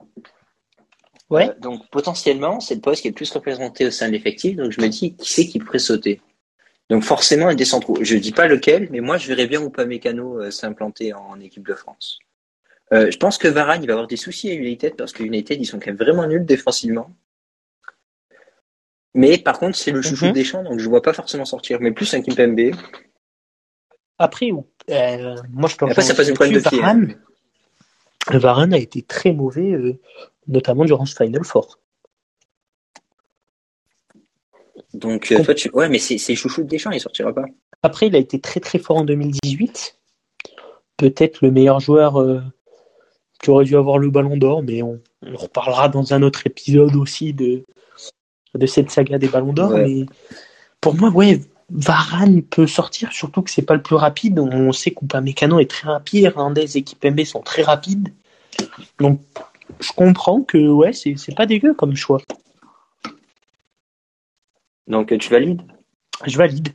[1.28, 1.50] Ouais.
[1.50, 4.56] Euh, donc potentiellement, c'est le poste qui est le plus représenté au sein de l'effectif.
[4.56, 6.20] Donc je me dis, qui c'est qui pourrait sauter?
[6.88, 7.98] Donc forcément, un des centraux.
[8.00, 11.74] Je dis pas lequel, mais moi je verrais bien Upamecano euh, s'implanter en équipe de
[11.74, 12.18] France.
[12.92, 15.60] Euh, je pense que Varane, il va avoir des soucis à United parce que United,
[15.60, 17.14] ils sont quand même vraiment nuls défensivement.
[19.14, 20.32] Mais par contre, c'est le chouchou Mhm.
[20.32, 21.78] des champs, donc je vois pas forcément sortir.
[21.80, 22.74] Mais plus un Kimpembe.
[24.18, 24.50] Après,
[24.90, 26.78] euh, moi je peux Après, ça passe une pointe de pied.
[26.78, 27.14] Varane,
[28.28, 29.98] Varane a été très mauvais, euh,
[30.46, 31.78] notamment durant ce Final Four.
[34.94, 35.70] Donc euh, toi, tu...
[35.70, 37.44] ouais, mais c'est chouchou des champs, il sortira pas.
[37.82, 39.96] Après, il a été très très fort en 2018.
[40.96, 42.40] Peut-être le meilleur joueur euh,
[43.42, 46.94] qui aurait dû avoir le ballon d'or, mais on, on reparlera dans un autre épisode
[46.96, 47.64] aussi de,
[48.54, 49.72] de cette saga des ballons d'or.
[49.72, 49.84] Ouais.
[49.84, 50.06] Mais
[50.80, 51.40] pour moi, ouais,
[51.70, 54.38] Varane peut sortir, surtout que c'est pas le plus rapide.
[54.38, 58.08] On sait qu'Upamecano est très rapide, Hernandez et Kipembe sont très rapides.
[58.98, 59.20] Donc,
[59.78, 62.20] je comprends que ouais, c'est c'est pas dégueu comme choix.
[64.88, 65.62] Donc tu valides?
[66.26, 66.70] Je valide.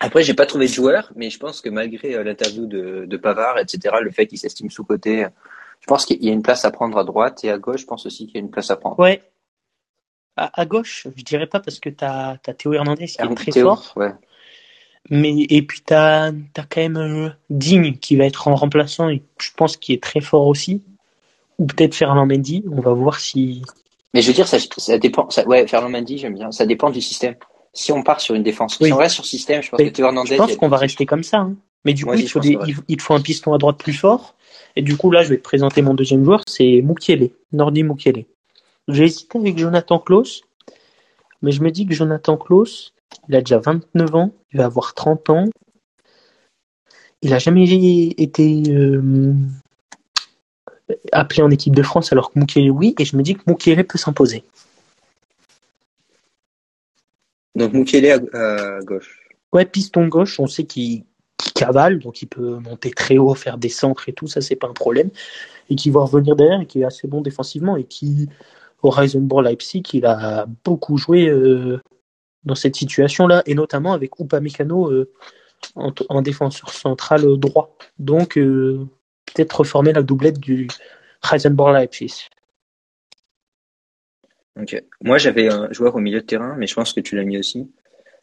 [0.00, 3.16] Après, j'ai pas trouvé de joueur, mais je pense que malgré euh, l'interview de, de
[3.18, 5.26] Pavard, etc., le fait qu'il s'estime sous-côté,
[5.80, 7.86] je pense qu'il y a une place à prendre à droite et à gauche, je
[7.86, 8.98] pense aussi qu'il y a une place à prendre.
[8.98, 9.22] Ouais.
[10.42, 13.52] À, à gauche, je dirais pas parce que t'as as Théo Hernandez qui est très
[13.52, 13.92] Théo, fort.
[13.96, 14.12] ouais.
[15.10, 19.22] Mais et puis t'as as quand même euh, Digne qui va être en remplaçant et
[19.40, 20.82] je pense qu'il est très fort aussi.
[21.58, 22.64] Ou peut-être Fernand Mendy.
[22.70, 23.62] On va voir si.
[24.14, 25.28] Mais je veux dire, ça, ça dépend.
[25.30, 26.50] Ça, ouais, Fernand Mendy, j'aime bien.
[26.52, 27.34] Ça dépend du système.
[27.72, 28.86] Si on part sur une défense, Oui.
[28.88, 30.28] si on reste sur système, je pense Mais que Théo Hernandez.
[30.30, 31.38] Je il pense y a qu'on va rester comme ça.
[31.38, 31.54] hein.
[31.84, 33.78] Mais du Moi coup, il, faut des- il, il te faut un piston à droite
[33.78, 34.34] plus fort.
[34.76, 38.24] Et du coup, là, je vais te présenter mon deuxième joueur, c'est Mukiele, Nordi Mukiele.
[38.92, 40.42] J'ai hésité avec Jonathan Klaus,
[41.42, 42.94] mais je me dis que Jonathan Klaus,
[43.28, 45.44] il a déjà 29 ans, il va avoir 30 ans.
[47.22, 49.34] Il a jamais été euh,
[51.12, 53.86] appelé en équipe de France alors que Mukiele oui, et je me dis que Mukiele
[53.86, 54.42] peut s'imposer.
[57.54, 59.18] Donc Mukele à, à gauche.
[59.52, 61.04] Ouais, piston gauche, on sait qu'il
[61.36, 64.56] qu'il cavale, donc il peut monter très haut, faire des centres et tout, ça c'est
[64.56, 65.10] pas un problème.
[65.70, 68.28] Et qui va revenir derrière et qui est assez bon défensivement et qui,
[68.82, 71.80] au Heisenberg Leipzig, il a beaucoup joué euh,
[72.44, 75.10] dans cette situation-là, et notamment avec Upamecano euh,
[75.74, 77.76] en, en défenseur central droit.
[77.98, 78.86] Donc euh,
[79.26, 80.68] peut-être reformer la doublette du
[81.30, 82.28] Heisenberg Leipzig.
[85.02, 87.38] Moi, j'avais un joueur au milieu de terrain, mais je pense que tu l'as mis
[87.38, 87.70] aussi.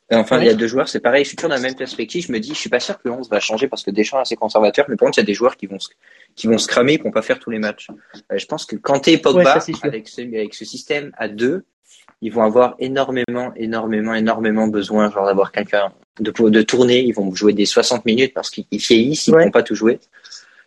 [0.09, 0.45] Et Enfin, Ouais.
[0.45, 1.23] il y a deux joueurs, c'est pareil.
[1.25, 2.25] Je suis toujours dans la même perspective.
[2.25, 4.19] Je me dis, je suis pas sûr que le 11 va changer parce que Deschamps
[4.19, 4.85] est assez conservateur.
[4.87, 5.89] Mais par contre, il y a des joueurs qui vont se,
[6.35, 7.87] qui vont se cramer, qui vont pas faire tous les matchs.
[8.31, 11.27] Euh, je pense que Kanté et Pogba, Ouais, ça, avec ce, avec ce système à
[11.27, 11.65] deux,
[12.21, 15.91] ils vont avoir énormément, énormément, énormément besoin, genre d'avoir quelqu'un
[16.21, 17.01] de, de tourner.
[17.03, 19.43] Ils vont jouer des 60 minutes parce qu'ils ils vieillissent, ils Ouais.
[19.43, 19.99] vont pas tout jouer.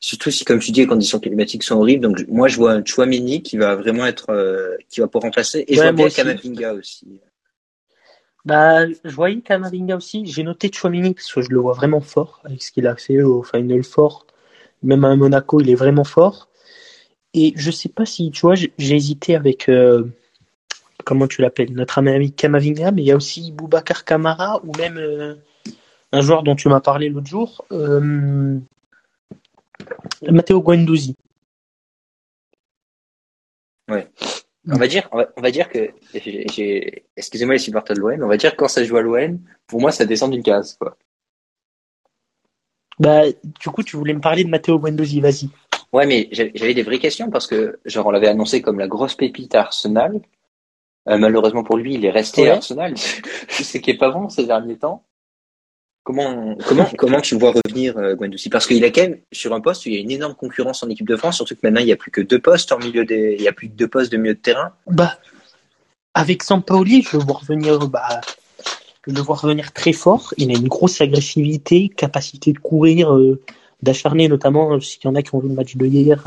[0.01, 2.03] Surtout si, comme tu dis, les conditions climatiques sont horribles.
[2.03, 5.65] Donc, moi, je vois un Chouameni qui va vraiment être, euh, qui va pour remplacer.
[5.67, 6.09] Et je vois bien.
[6.09, 7.07] Kamavinga aussi.
[8.45, 10.27] Bah, je voyais Kamavinga aussi.
[10.27, 13.23] J'ai noté Chouamini parce que je le vois vraiment fort avec ce qu'il a fait
[13.23, 14.27] au Final Four.
[14.83, 16.49] Même à Monaco, il est vraiment fort.
[17.35, 20.05] Et je sais pas si, tu vois, j'ai hésité avec, euh,
[21.05, 24.97] comment tu l'appelles, notre ami Kamavinga, mais il y a aussi Boubacar Kamara ou même
[24.97, 25.35] euh,
[26.13, 28.59] un joueur dont tu m'as parlé l'autre jour, euh,
[30.29, 31.15] Matteo Guendouzi.
[34.69, 35.91] On va dire, on va, on va dire que,
[37.17, 39.81] excusez-moi les supporters de l'OM, on va dire que quand ça joue à l'OM, pour
[39.81, 40.97] moi, ça descend d'une case, quoi.
[42.99, 45.49] Bah, du coup, tu voulais me parler de Matteo Guendouzi, vas-y.
[45.93, 49.15] Ouais, mais j'avais des vraies questions parce que, genre, on l'avait annoncé comme la grosse
[49.15, 50.21] pépite à Arsenal.
[51.09, 52.51] Euh, malheureusement pour lui, il est resté Ouais.
[52.51, 52.95] à Arsenal.
[53.49, 55.05] Je sais qu'il est pas bon ces derniers temps.
[56.03, 58.49] Comment, comment, comment tu vois revenir, euh, Guendouzi?
[58.49, 60.89] Parce qu'il est quand même sur un poste il y a une énorme concurrence en
[60.89, 63.37] équipe de France, surtout que maintenant il y a plus que deux postes milieu des,
[63.39, 64.73] il y a plus que deux postes de milieu de terrain.
[64.87, 65.19] Bah,
[66.15, 68.23] avec Sampaoli, je le revenir, bah,
[69.07, 70.33] je le vois revenir très fort.
[70.39, 73.41] Il a une grosse agressivité, capacité de courir, euh,
[73.83, 76.27] d'acharner, notamment euh, s'il y en a qui ont vu le match de hier.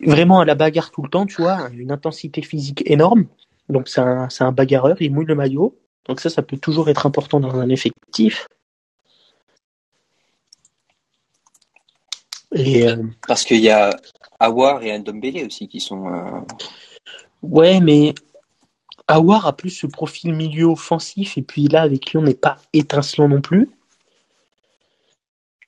[0.00, 3.26] vraiment à la bagarre tout le temps, tu vois, une intensité physique énorme.
[3.68, 5.76] Donc c'est un, un bagarreur, il mouille le maillot.
[6.06, 8.46] Donc ça, ça peut toujours être important dans un effectif.
[12.54, 13.90] Et euh, Parce qu'il y a
[14.38, 16.40] Awar et Ndombele aussi qui sont, euh,
[17.42, 18.14] Ouais, mais
[19.08, 22.58] Awar a plus ce profil milieu offensif, et puis là, avec lui, on n'est pas
[22.72, 23.68] étincelant non plus.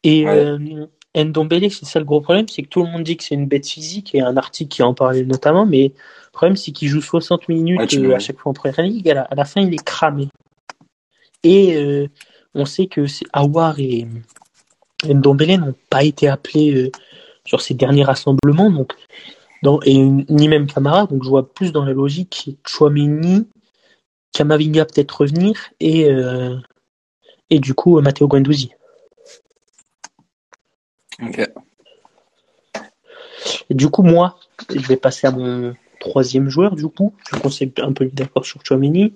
[0.02, 3.22] Et euh, Ndombele, c'est ça le gros problème, c'est que tout le monde dit que
[3.22, 6.72] c'est une bête physique, et un article qui en parlait notamment, mais le problème c'est
[6.72, 9.72] qu'il joue 60 minutes euh, à chaque fois en première ligue, à la, fin il
[9.72, 10.28] est cramé.
[11.44, 12.08] Et euh,
[12.54, 14.08] on sait que Awar et
[15.04, 16.90] Ndombele n'ont pas été appelés
[17.46, 18.92] sur ces derniers rassemblements, donc
[19.62, 23.46] dans, et ni même Camara, donc je vois plus dans la logique Chouameni,
[24.32, 26.08] Kamavinga peut-être revenir, et,
[27.50, 28.72] et du coup Matteo Guendouzi.
[33.70, 34.38] Du coup, moi,
[34.70, 37.14] je vais passer à mon troisième joueur, du coup.
[37.32, 39.14] Je qu'on s'est un peu mis d'accord sur Chouameni.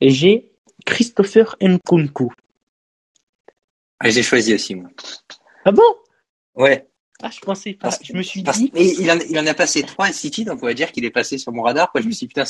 [0.00, 0.52] Et j'ai
[0.86, 2.32] Christopher Nkunku.
[3.98, 4.88] Ah, j'ai choisi aussi, moi.
[5.64, 5.82] Ah bon?
[6.54, 6.86] Ouais.
[7.22, 7.90] Ah, je pensais pas.
[8.02, 8.70] je me suis dit.
[8.72, 11.04] Mais il en, il en a passé trois à City, donc on va dire qu'il
[11.04, 11.92] est passé sur mon radar.
[11.92, 12.00] Quoi.
[12.00, 12.44] Je me suis dit, putain,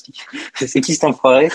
[0.54, 1.48] c'est qui cet enfoiré?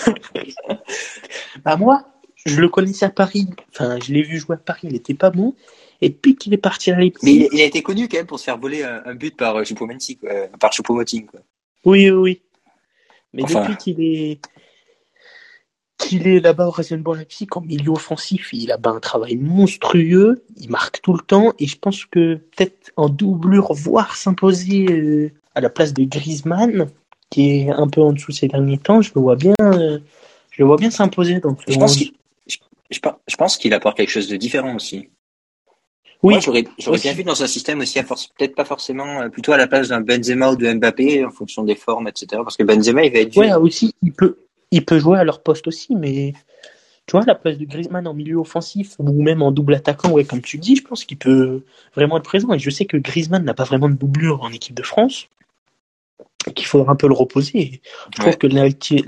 [1.64, 2.06] Bah, moi,
[2.44, 3.48] je le connaissais à Paris.
[3.70, 4.80] Enfin, je l'ai vu jouer à Paris.
[4.84, 5.54] Il était pas bon.
[6.00, 7.20] Et puis qu'il est parti à Leipzig.
[7.22, 9.62] Mais il, a été connu quand même pour se faire voler un, but par euh,
[9.62, 10.18] Choupo-Moting,
[10.58, 11.26] par Choupo-Moting.
[11.84, 12.42] Oui, oui, oui.
[13.32, 14.40] Mais depuis qu'il est
[15.98, 20.70] qu'il est là-bas au Rosenborg Leipzig en milieu offensif, il a un travail monstrueux, il
[20.70, 25.60] marque tout le temps et je pense que peut-être en doublure voire s'imposer euh, à
[25.60, 26.88] la place de Griezmann
[27.30, 29.98] qui est un peu en dessous ces derniers temps, je le vois bien euh,
[30.50, 35.08] je le vois bien s'imposer donc je pense qu'il apporte quelque chose de différent aussi.
[36.22, 39.52] Oui, Moi, j'aurais, j'aurais bien vu dans un système aussi, peut-être pas forcément, euh, plutôt
[39.52, 42.42] à la place d'un Benzema ou de Mbappé, en fonction des formes, etc.
[42.42, 43.36] Parce que Benzema, il va être.
[43.36, 44.38] Ouais, aussi, il peut,
[44.70, 46.32] il peut jouer à leur poste aussi, mais
[47.06, 50.10] tu vois, à la place de Griezmann en milieu offensif ou même en double attaquant,
[50.10, 51.62] ouais, comme tu dis, je pense qu'il peut
[51.94, 52.52] vraiment être présent.
[52.52, 55.28] Et je sais que Griezmann n'a pas vraiment de doublure en équipe de France,
[56.54, 57.80] qu'il faudra un peu le reposer.
[58.14, 58.48] je trouve que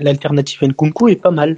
[0.01, 1.57] l'alternative Nkunku est pas mal.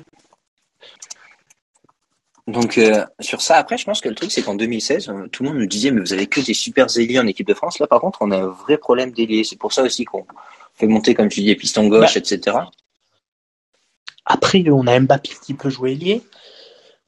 [2.52, 5.44] Donc euh, sur ça, après, je pense que le truc, c'est qu'en 2016, euh, tout
[5.44, 7.80] le monde nous disait, mais vous avez que des super ailiers en équipe de France.
[7.80, 9.44] Là, par contre, on a un vrai problème d'ailier.
[9.44, 10.26] C'est pour ça aussi qu'on
[10.76, 12.58] fait monter, comme tu dis, les pistons gauche, bah, etc.
[14.26, 16.22] Après, on a Mbappé qui peut jouer ailier.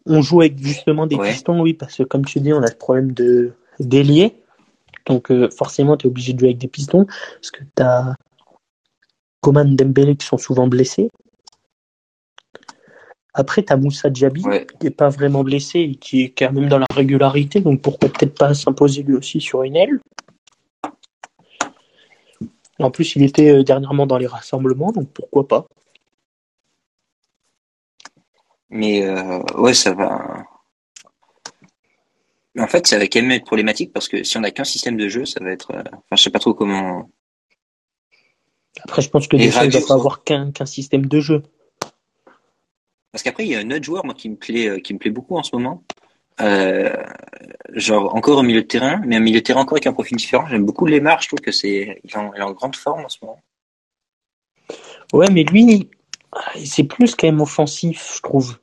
[0.06, 2.78] On joue avec justement des pistons, oui, parce que comme tu dis, on a le
[2.78, 4.36] problème de d'ailier.
[5.06, 8.16] Donc euh, forcément, tu es obligé de jouer avec des pistons, parce que tu as
[9.42, 11.10] Coman Dembélé qui sont souvent blessés.
[13.34, 14.44] Après, tu as Moussa Djabi,
[14.80, 18.10] qui n'est pas vraiment blessé et qui est quand même dans la régularité, donc pourquoi
[18.10, 20.00] peut-être pas s'imposer lui aussi sur une aile.
[22.80, 25.66] En plus, il était euh, dernièrement dans les rassemblements, donc pourquoi pas.
[28.70, 30.46] Mais euh, ouais, ça va.
[32.58, 34.98] En fait, ça va quand même être problématique parce que si on n'a qu'un système
[34.98, 35.72] de jeu, ça va être.
[35.72, 37.10] Euh, enfin, je sais pas trop comment.
[38.82, 41.44] Après, je pense que déjà, il ne va pas avoir qu'un système de jeu.
[43.14, 45.00] Parce qu'après, il y a un autre joueur moi, qui me plaît, euh, qui me
[45.00, 45.84] plaît beaucoup en ce moment.
[46.42, 46.92] Euh,
[47.74, 50.18] genre encore au milieu de terrain, mais un milieu de terrain encore avec un profil
[50.18, 50.48] différent.
[50.48, 53.40] J'aime beaucoup Lemar, je trouve que c'est il, est en grande forme en ce moment.
[55.14, 55.92] Ouais, mais lui,
[56.66, 58.58] c'est plus quand même offensif, je trouve.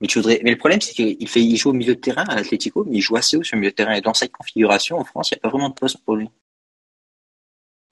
[0.00, 2.24] Mais tu voudrais, mais le problème c'est qu'il fait, il joue au milieu de terrain
[2.24, 3.94] à l'Atlético, mais il joue assez haut sur le milieu de terrain.
[3.94, 6.28] Et dans cette configuration, en France, il n'y a pas vraiment de poste pour lui.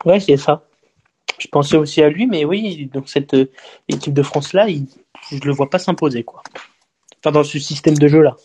[0.04, 0.67] Ouais, c'est ça.
[1.38, 3.50] Je pensais aussi à lui, mais oui, donc cette euh,
[3.88, 4.86] équipe de France là, il,
[5.30, 6.42] je le vois pas s'imposer, quoi.
[7.20, 8.36] Enfin, dans ce système de jeu-là.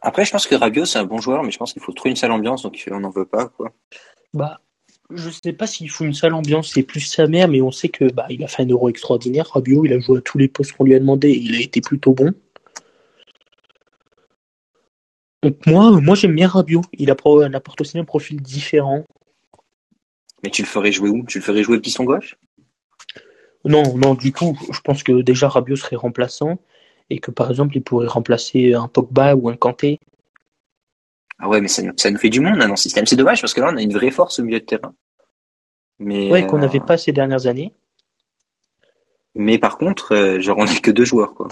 [0.00, 2.10] Après, je pense que Rabiot, c'est un bon joueur, mais je pense qu'il faut trouver
[2.10, 3.72] une sale ambiance, donc on n'en veut pas, quoi.
[4.34, 4.60] Bah,
[5.10, 7.88] je sais pas s'il faut une sale ambiance, c'est plus sa mère, mais on sait
[7.88, 9.48] que bah, il a fait un euro extraordinaire.
[9.52, 11.80] Rabiot, il a joué à tous les postes qu'on lui a demandé, il a été
[11.80, 12.32] plutôt bon.
[15.42, 16.82] Donc moi, moi j'aime bien Rabiot.
[16.92, 19.04] Il apporte aussi un profil différent.
[20.42, 21.24] Mais tu le ferais jouer où?
[21.26, 22.36] Tu le ferais jouer piston gauche?
[23.64, 24.58] Non, non, du tout.
[24.72, 26.58] Je pense que déjà Rabiot serait remplaçant
[27.10, 30.00] et que par exemple il pourrait remplacer un Pogba ou un Kanté.
[31.38, 33.06] Ah ouais, mais ça, nous fait du monde dans le système.
[33.06, 34.94] C'est dommage parce que là on a une vraie force au milieu de terrain.
[35.98, 37.72] Mais ouais, qu'on n'avait euh, pas ces dernières années.
[39.34, 41.48] Mais par contre, euh, genre on n'a que deux joueurs quoi.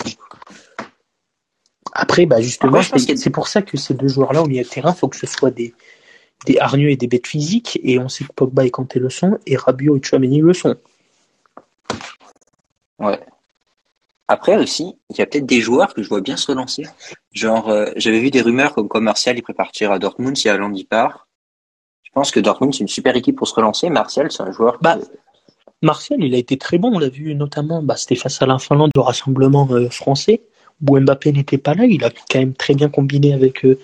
[1.93, 5.09] Après, bah justement, c'est pour ça que ces deux joueurs-là au milieu de terrain, faut
[5.09, 5.75] que ce soit des
[6.47, 9.39] des hargneux et des bêtes physiques, et on sait que Pogba et Kanté le sont,
[9.47, 10.77] et Rabiot et Chouameni le sont.
[12.99, 13.21] Ouais.
[14.29, 16.85] Après aussi, il y a peut-être des joueurs que je vois bien se relancer.
[17.33, 20.49] Genre, euh, j'avais vu des rumeurs comme quoi Martial il prépare partir à Dortmund si
[20.49, 21.27] Haaland y part.
[22.05, 23.91] Je pense que Dortmund c'est une super équipe pour se relancer.
[23.91, 24.79] Martial c'est un joueur.
[24.83, 24.99] Bah,
[25.83, 26.95] Martial il a été très bon.
[26.95, 27.83] On l'a vu notamment.
[27.83, 30.43] Bah, c'était face à la Finlande au rassemblement euh, français
[30.89, 31.85] où Mbappé n'était pas là.
[31.85, 33.79] Il a quand même très bien combiné avec euh,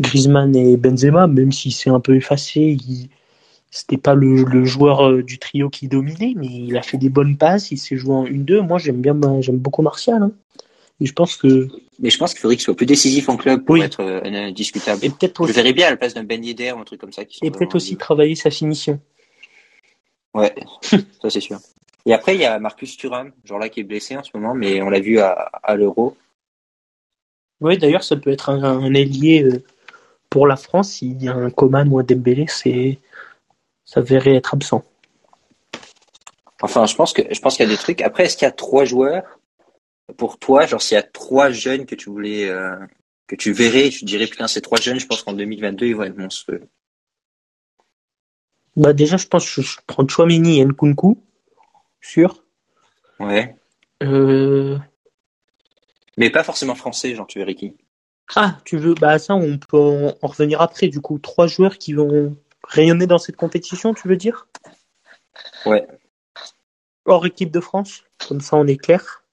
[0.00, 2.60] Griezmann et Benzema, même s'il s'est un peu effacé.
[2.60, 3.08] Il,
[3.70, 7.36] c'était pas le, joueur euh, du trio qui dominait, mais il a fait des bonnes
[7.36, 8.60] passes, il s'est joué en 1-2.
[8.60, 10.22] Moi, j'aime bien, j'aime beaucoup Martial.
[10.22, 10.32] Hein.
[11.00, 11.68] Je pense que.
[11.98, 13.82] Mais je pense qu'il faudrait qu'il soit plus décisif en club pour Oui.
[13.82, 15.04] être euh, indiscutable.
[15.04, 17.12] Et peut-être Je verrais bien à la place d'un Ben Yedder ou un truc comme
[17.12, 17.24] ça.
[17.24, 19.00] Qui et peut-être aussi travailler sa finition.
[20.34, 20.54] Ouais,
[21.22, 21.58] ça c'est sûr.
[22.06, 24.54] Et après, il y a Marcus Thuram, genre là qui est blessé en ce moment,
[24.54, 26.16] mais on l'a vu à, à l'Euro.
[27.60, 29.62] Oui, d'ailleurs, ça peut être un, un ailier euh,
[30.28, 30.92] pour la France.
[30.92, 32.98] S'il y a un Coman ou un Dembélé, c'est,
[33.84, 34.84] ça verrait être absent.
[36.62, 38.02] Enfin, je pense que je pense qu'il y a des trucs.
[38.02, 39.24] Après, est-ce qu'il y a trois joueurs
[40.16, 42.76] pour toi, genre s'il y a trois jeunes que tu voulais euh,
[43.26, 46.02] que tu verrais, tu dirais putain ces trois jeunes, je pense qu'en 2022 ils vont
[46.02, 46.62] être monstrueux.
[48.76, 51.18] Bah, déjà, je pense que je prends Chouameni et Nkunku.
[52.00, 52.44] Sûr.
[53.18, 53.56] Ouais.
[54.02, 54.78] Euh,
[56.20, 57.74] Mais pas forcément français, genre tu verrais qui.
[58.36, 60.88] Ah, tu veux, bah, ça, on peut en, en revenir après.
[60.88, 64.46] Du coup, trois joueurs qui vont rayonner dans cette compétition, tu veux dire?
[65.64, 65.88] Ouais.
[67.06, 68.04] Hors équipe de France.
[68.28, 69.24] Comme ça, on est clair.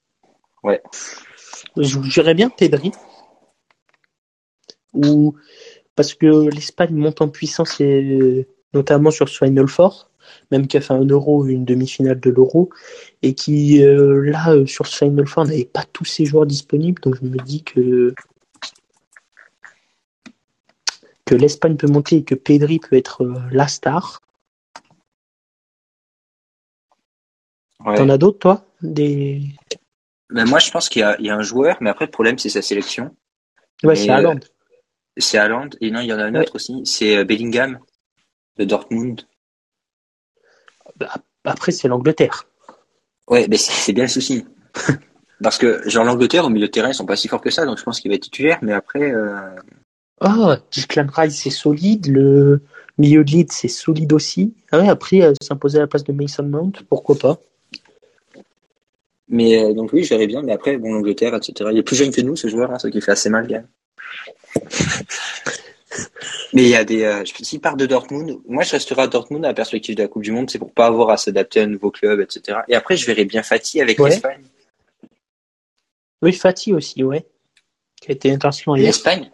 [0.62, 0.82] Ouais.
[1.76, 2.92] Je dirais bien Pedri.
[4.94, 5.36] Ou,
[5.94, 10.10] parce que l'Espagne monte en puissance et, notamment sur ce Final Four,
[10.50, 12.70] même qui a fait un euro, une demi-finale de l'euro,
[13.22, 17.00] et qui, euh, là, euh, sur ce Final Four, n'avait pas tous ses joueurs disponibles,
[17.02, 18.14] donc je me dis que,
[21.24, 24.20] que l'Espagne peut monter et que Pedri peut être euh, la star.
[27.84, 27.96] Ouais.
[27.96, 28.64] T'en as d'autres, toi?
[28.82, 29.42] Des...
[30.30, 32.10] Ben, moi je pense qu'il y a, il y a un joueur, mais après le
[32.10, 33.16] problème c'est sa sélection.
[33.82, 34.40] Ouais, c'est Haaland.
[35.16, 35.70] C'est Haaland.
[35.80, 36.40] Et non, il y en a un Ouais.
[36.40, 36.82] autre aussi.
[36.84, 37.78] C'est Bellingham
[38.56, 39.22] de Dortmund.
[41.44, 42.46] Après, c'est l'Angleterre.
[43.28, 44.44] Ouais, mais c'est bien le souci.
[45.42, 47.64] Parce que genre l'Angleterre au milieu de terrain ils sont pas si forts que ça,
[47.64, 48.58] donc je pense qu'il va être titulaire.
[48.62, 49.50] Mais après, euh,
[50.20, 52.08] Ah, Declan Rice, c'est solide.
[52.08, 52.60] Le
[52.98, 54.54] milieu de lead, c'est solide aussi.
[54.72, 57.38] Ah ouais, après, euh, s'imposer à la place de Mason Mount, pourquoi pas.
[59.28, 60.42] mais euh, donc oui, je verrais bien.
[60.42, 61.70] Mais après, bon l'Angleterre, etc.
[61.72, 63.62] Il est plus jeune que nous ce joueur, hein, ce qui fait assez mal, gars.
[66.54, 67.02] Mais il y a des.
[67.04, 70.08] Euh, S'il part de Dortmund, moi je resterai à Dortmund à la perspective de la
[70.08, 72.60] Coupe du Monde, c'est pour pas avoir à s'adapter à un nouveau club, etc.
[72.68, 74.10] Et après, je verrais bien Fatih avec Ouais.
[74.10, 74.42] l'Espagne.
[76.22, 77.26] Oui, Fatih aussi, ouais.
[78.00, 78.88] Qui a été international hier.
[78.88, 79.30] L'Espagne,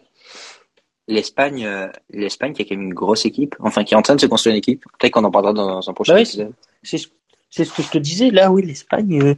[1.09, 4.17] l'Espagne, euh, l'Espagne qui a quand même une grosse équipe, enfin qui est en train
[4.17, 4.85] de se construire une équipe.
[4.99, 6.53] Peut-être qu'on en parlera dans un prochain Bah épisode.
[6.83, 7.09] C'est ce,
[7.51, 8.31] c'est ce que je te disais.
[8.31, 9.35] Là, oui, l'Espagne, euh,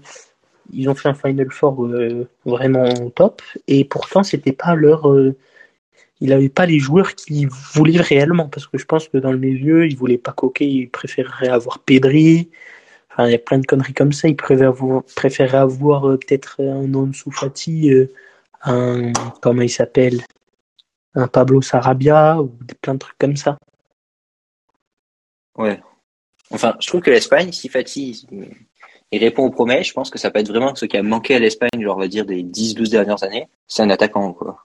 [0.73, 3.43] ils ont fait un Final Four euh, vraiment top.
[3.69, 5.07] Et pourtant, c'était pas leur.
[6.17, 8.49] Euh, il n'avait pas les joueurs qu'ils voulaient réellement.
[8.49, 10.67] Parce que je pense que dans le milieu, ils voulaient pas coquer.
[10.67, 12.51] Ils préféreraient avoir Pedri.
[13.11, 14.29] Enfin, il y a plein de conneries comme ça.
[14.29, 15.03] Ils préféraient avoir,
[15.55, 18.13] avoir euh, peut-être un Ansu Fati, euh,
[18.63, 19.13] un.
[19.43, 20.23] Comment il s'appelle?
[21.15, 22.53] Un Pablo Sarabia, ou
[22.83, 23.57] plein de trucs comme ça.
[25.57, 25.81] Ouais.
[26.51, 28.51] Enfin, je trouve que l'Espagne, si Fatih il,
[29.13, 31.35] il répond aux promesses, je pense que ça peut être vraiment ce qui a manqué
[31.35, 34.65] à l'Espagne, genre on va dire des 10-12 dernières années, c'est un attaquant quoi.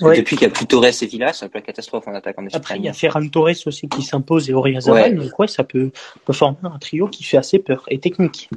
[0.00, 2.38] Depuis qu'il y a plus Torres et Villas, c'est un peu la catastrophe en attaque
[2.38, 2.60] en Espagne.
[2.60, 5.18] Après, il y a Ferran Torres aussi qui s'impose et Oriazabal.
[5.18, 5.24] Ouais.
[5.24, 5.90] Donc, ouais, ça peut,
[6.24, 8.48] peut former un trio qui fait assez peur et technique.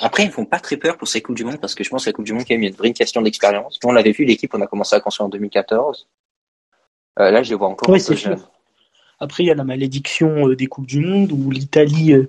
[0.00, 1.88] Après, ils me font pas très peur pour ces Coupes du Monde parce que je
[1.88, 3.78] pense que la Coupe du Monde, quand même, il y a une vraie question d'expérience.
[3.84, 6.08] On l'avait vu, l'équipe, on a commencé à construire en 2014.
[7.18, 8.36] Euh, là, je les vois encore peu c'est sûr.
[9.22, 12.28] Après, il y a la malédiction euh, des Coupes du Monde où l'Italie, euh,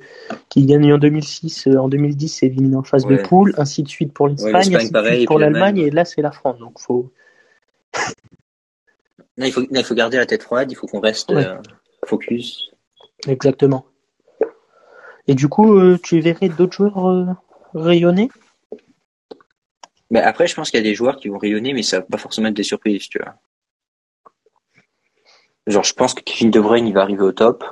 [0.49, 3.89] qui gagne en 2006, euh, en 2010, s'est éliminée en phase de poule, ainsi de
[3.89, 5.79] suite pour l'Espagne, ainsi de suite pour l'Allemagne.
[5.79, 6.59] et là, c'est la France.
[6.59, 7.11] Donc, faut.
[9.37, 11.45] Il faut, là, il faut garder la tête froide, il faut qu'on reste Ouais.
[11.45, 11.57] euh,
[12.05, 12.71] focus.
[13.27, 13.85] Exactement.
[15.27, 17.25] Et du coup, euh, tu verrais d'autres joueurs euh,
[17.73, 18.29] rayonner?
[20.11, 22.05] Mais après, je pense qu'il y a des joueurs qui vont rayonner, mais ça va
[22.05, 23.33] pas forcément être des surprises, tu vois.
[25.65, 27.63] Genre, je pense que Kevin De Bruyne, il va arriver au top.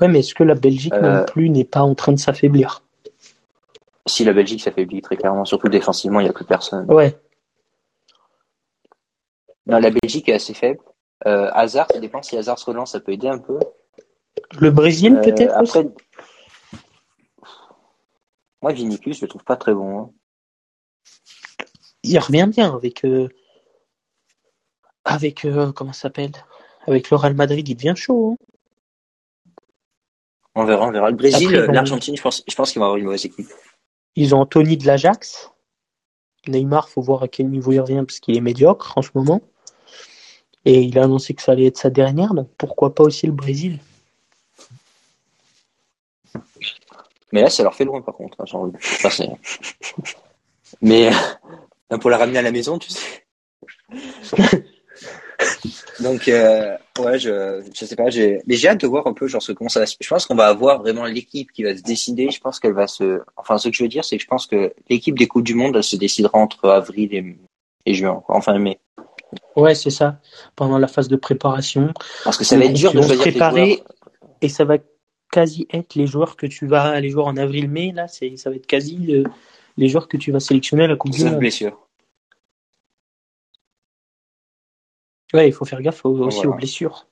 [0.00, 2.82] Ouais, mais est-ce que la Belgique non plus n'est pas en train de s'affaiblir?
[4.06, 6.90] Si la Belgique s'affaiblit très clairement, surtout défensivement, il n'y a plus personne.
[6.90, 7.18] Ouais.
[9.66, 10.80] Non, la Belgique est assez faible.
[11.26, 13.58] Euh, Hazard, ça dépend si Hazard se relance, ça peut aider un peu.
[14.60, 15.86] Le Brésil, Euh, peut-être après,
[18.60, 19.98] moi, Vinicius, je le trouve pas très bon.
[20.00, 20.10] hein.
[22.02, 23.28] il revient bien avec euh,
[25.04, 26.32] avec comment ça s'appelle?
[26.86, 28.44] Avec le Real Madrid il devient chaud hein.
[30.54, 31.10] On verra, on verra.
[31.10, 33.46] Le Brésil, l'Argentine, je pense, je pense qu'ils vont avoir une mauvaise équipe.
[34.16, 35.50] ils ont Anthony de l'Ajax
[36.48, 39.40] Neymar faut voir à quel niveau il revient parce qu'il est médiocre en ce moment
[40.64, 43.32] et il a annoncé que ça allait être sa dernière donc pourquoi pas aussi le
[43.32, 43.78] Brésil
[47.32, 48.40] Mais là, ça leur fait loin, par contre.
[48.40, 48.70] hein, genre,
[50.82, 51.10] Mais
[51.92, 53.24] euh, pour la ramener à la maison, tu sais.
[56.00, 59.42] Donc, euh, ouais, je, je sais pas, mais j'ai hâte de voir un peu, genre,
[59.42, 61.82] ce, comment ça va se, je pense qu'on va avoir vraiment l'équipe qui va se
[61.82, 62.30] décider.
[62.30, 64.46] Je pense qu'elle va se, enfin, ce que je veux dire, c'est que je pense
[64.46, 67.38] que l'équipe des Coupes du Monde, elle se décidera entre avril
[67.86, 68.78] et, juin, enfin, mai.
[69.56, 70.20] Ouais, c'est ça.
[70.56, 71.92] Pendant la phase de préparation.
[72.24, 73.92] Parce que ça va être dur de choisir les préparer joueurs.
[74.40, 74.78] et ça va
[75.30, 78.56] quasi être les joueurs que tu vas, les joueurs en avril-mai, là, c'est, ça va
[78.56, 79.24] être quasi
[79.76, 81.38] les joueurs que tu vas sélectionner à la Coupe du Monde.
[81.38, 81.88] blessure.
[85.32, 86.50] Ouais, il faut faire gaffe au- aussi Voilà.
[86.50, 87.06] aux blessures.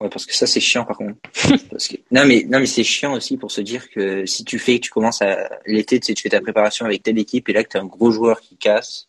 [0.00, 1.18] Ouais, parce que ça, c'est chiant, par contre.
[1.70, 4.58] parce que, non, mais, non, mais c'est chiant aussi pour se dire que si tu
[4.58, 7.52] fais, tu commences à, l'été, tu sais, tu fais ta préparation avec telle équipe et
[7.52, 9.08] là que tu as un gros joueur qui casse.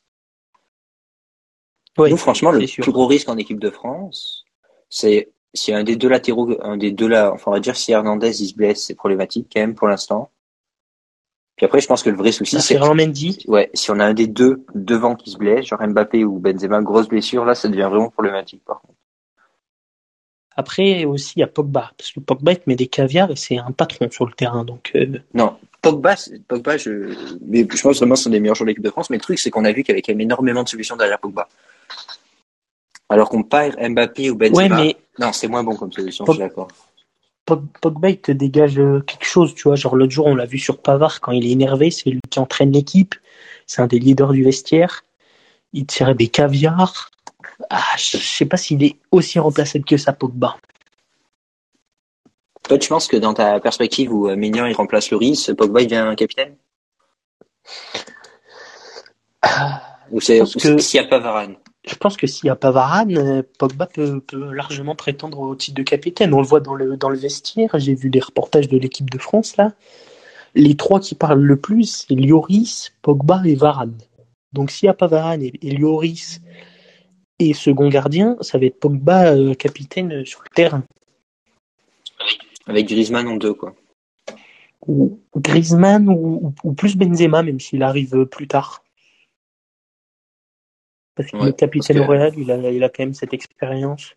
[1.97, 2.83] Nous, franchement, le sûr.
[2.83, 4.45] plus gros risque en équipe de France,
[4.89, 7.91] c'est si un des deux latéraux, un des deux là, enfin, on va dire si
[7.91, 10.29] Hernandez il se blesse, c'est problématique quand même pour l'instant.
[11.55, 14.13] Puis après, je pense que le vrai souci, c'est Mendy, ouais, si on a un
[14.13, 17.87] des deux devant qui se blesse, genre Mbappé ou Benzema, grosse blessure, là, ça devient
[17.89, 18.95] vraiment problématique, par contre.
[20.57, 21.91] Après aussi, il y a Pogba.
[21.97, 24.65] Parce que Pogba, il te met des caviars et c'est un patron sur le terrain.
[24.65, 26.15] Donc, euh, Non, Pogba,
[26.47, 27.13] Pogba, je,
[27.45, 29.17] mais je pense vraiment que c'est un des meilleurs joueurs de l'équipe de France, mais
[29.17, 31.19] le truc, c'est qu'on a vu qu'il y avait quand même énormément de solutions derrière
[31.19, 31.47] Pogba.
[33.09, 34.57] Alors qu'on perd Mbappé ou Benzema.
[34.57, 36.67] ouais, mais Non, c'est moins bon comme solution, je suis d'accord.
[37.45, 39.75] Pog- Pogba, il te dégage euh, quelque chose, tu vois.
[39.75, 42.39] Genre, l'autre jour, on l'a vu sur Pavard, quand il est énervé, c'est lui qui
[42.39, 43.13] entraîne l'équipe.
[43.67, 45.03] C'est un des leaders du vestiaire.
[45.71, 47.11] Il tire des caviars.
[47.69, 50.57] Ah, je sais pas s'il est aussi remplaçable que ça, Pogba.
[52.63, 55.85] Toi, tu penses que dans ta perspective où euh, Mignon il remplace Loris, Pogba il
[55.85, 56.55] devient un capitaine
[60.09, 61.57] Ou c'est pense ou que- s'il n'y a pas Varane
[61.87, 65.55] Je pense que s'il n'y a pas Varane, euh, Pogba peut, peut largement prétendre au
[65.55, 66.33] titre de capitaine.
[66.33, 67.69] On le voit dans le, dans le vestiaire.
[67.75, 69.73] J'ai vu des reportages de l'équipe de France, là.
[70.55, 73.97] Les trois qui parlent le plus, c'est Lloris, Pogba et Varane.
[74.53, 76.39] Donc s'il n'y a pas Varane et, et Lloris
[77.39, 80.83] et second gardien, ça va être Pogba euh, capitaine euh, sur le terrain.
[82.65, 83.75] Avec Griezmann en deux, quoi.
[84.87, 88.84] Ou Griezmann ou, ou- ou plus Benzema, même s'il arrive plus tard.
[91.15, 94.15] Parce que Ouais, le capitaine que- il a, il a quand même cette expérience.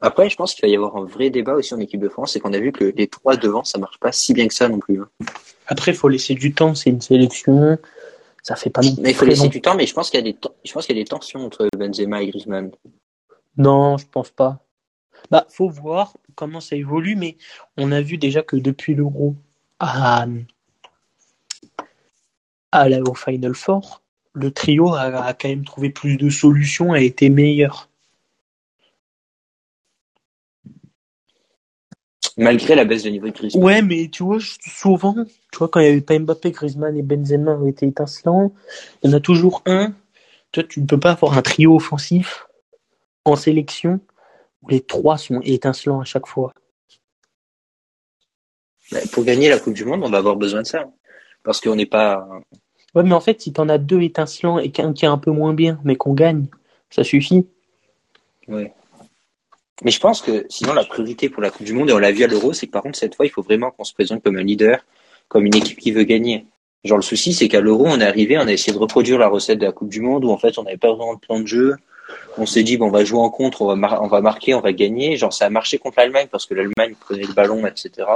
[0.00, 2.32] Après, je pense qu'il va y avoir un vrai débat aussi en équipe de France,
[2.32, 4.68] c'est qu'on a vu que les trois devant, ça marche pas si bien que ça
[4.68, 5.00] non plus.
[5.02, 5.08] hein.
[5.66, 7.78] Après, il faut laisser du temps, c'est une sélection.
[8.42, 9.48] Ça fait pas Mais il faut laisser long.
[9.50, 11.02] du temps, mais je pense qu'il y a des, ten- je pense qu'il y a
[11.02, 12.70] des tensions entre Benzema et Griezmann.
[13.58, 14.60] Non, je pense pas.
[15.30, 17.36] Bah, faut voir comment ça évolue, mais
[17.76, 19.36] on a vu déjà que depuis l'Euro
[19.78, 20.24] à,
[22.72, 23.99] à la, au Final Four,
[24.34, 27.88] le trio a, a quand même trouvé plus de solutions, a été meilleur.
[32.36, 33.64] Malgré la baisse de niveau de Griezmann.
[33.64, 35.14] Ouais, mais tu vois, souvent,
[35.52, 38.52] tu vois, quand il y avait pas Mbappé, Griezmann et Benzema ont été étincelants,
[39.02, 39.92] il y en a toujours un.
[40.52, 42.46] Toi, tu ne peux pas avoir un trio offensif
[43.24, 44.00] en sélection
[44.62, 46.54] où les trois sont étincelants à chaque fois.
[48.90, 50.90] Bah, Pour gagner la Coupe du Monde, on va avoir besoin de ça.
[51.42, 52.26] Parce qu'on n'est pas,
[52.94, 55.30] Ouais, mais en fait, si t'en as deux étincelants et qu'un qui est un peu
[55.30, 56.46] moins bien, mais qu'on gagne,
[56.90, 57.46] ça suffit.
[58.48, 58.72] Ouais.
[59.82, 62.12] Mais je pense que sinon la priorité pour la Coupe du Monde, et on l'a
[62.12, 64.22] vu à l'Euro, c'est que par contre cette fois, il faut vraiment qu'on se présente
[64.22, 64.84] comme un leader,
[65.28, 66.46] comme une équipe qui veut gagner.
[66.84, 69.28] Genre le souci, c'est qu'à l'Euro, on est arrivé, on a essayé de reproduire la
[69.28, 71.40] recette de la Coupe du Monde où en fait on n'avait pas vraiment de plan
[71.40, 71.76] de jeu.
[72.36, 74.60] On s'est dit bon, on va jouer en contre, on va, on va marquer, on
[74.60, 75.16] va gagner.
[75.16, 78.06] Genre ça a marché contre l'Allemagne parce que l'Allemagne prenait le ballon, etc.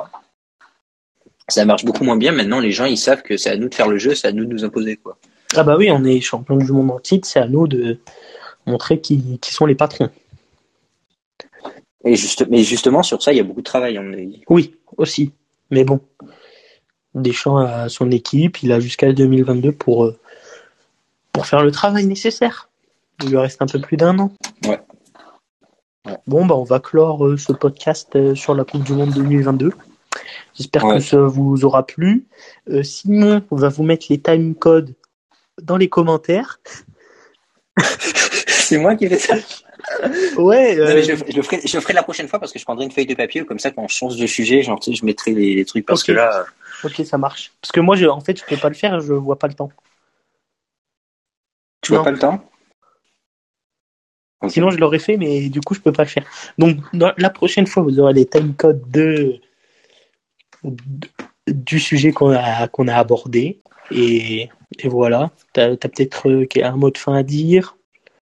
[1.49, 2.33] Ça marche beaucoup moins bien.
[2.33, 4.33] Maintenant, les gens ils savent que c'est à nous de faire le jeu, c'est à
[4.33, 5.19] nous de nous imposer quoi.
[5.57, 7.99] Ah bah oui, on est champion du monde en titre, c'est à nous de
[8.67, 10.11] montrer qui, qui sont les patrons.
[12.05, 13.99] Et juste, mais justement sur ça, il y a beaucoup de travail.
[13.99, 14.41] On est...
[14.49, 15.33] Oui, aussi.
[15.71, 16.01] Mais bon,
[17.15, 20.19] Deschamps a son équipe, il a jusqu'à 2022 pour, euh,
[21.33, 22.69] pour faire le travail nécessaire.
[23.23, 24.33] Il lui reste un peu plus d'un an.
[24.65, 24.81] Ouais.
[26.07, 26.19] Ouais.
[26.27, 29.73] Bon, bah on va clore euh, ce podcast euh, sur la Coupe du Monde 2022.
[30.55, 30.97] J'espère Ouais.
[30.97, 32.27] que ça vous aura plu.
[32.71, 34.95] Euh, Simon va vous mettre les time codes
[35.63, 36.61] dans les commentaires.
[38.47, 39.35] c'est moi qui fais ça.
[40.39, 42.29] Ouais, Non, euh, mais je, le ferai- je le ferai, je le ferai la prochaine
[42.29, 44.27] fois parce que je prendrai une feuille de papier comme ça quand on change de
[44.27, 46.47] sujet, genre tu sais, je mettrai les, les trucs parce que là,
[46.85, 47.53] ok, ça marche.
[47.61, 49.55] Parce que moi, je, en fait, je peux pas le faire, je vois pas le
[49.55, 49.71] temps.
[51.83, 52.43] tu vois pas le temps?
[54.49, 56.25] Sinon, je l'aurais fait, mais du coup, je peux pas le faire.
[56.59, 59.41] Donc, dans- la prochaine fois, vous aurez les time codes de, de-
[61.47, 63.61] du sujet qu'on a, qu'on a abordé.
[63.91, 64.49] Et,
[64.79, 65.31] et voilà.
[65.53, 67.77] T'as as, peut-être euh, un mot de fin à dire?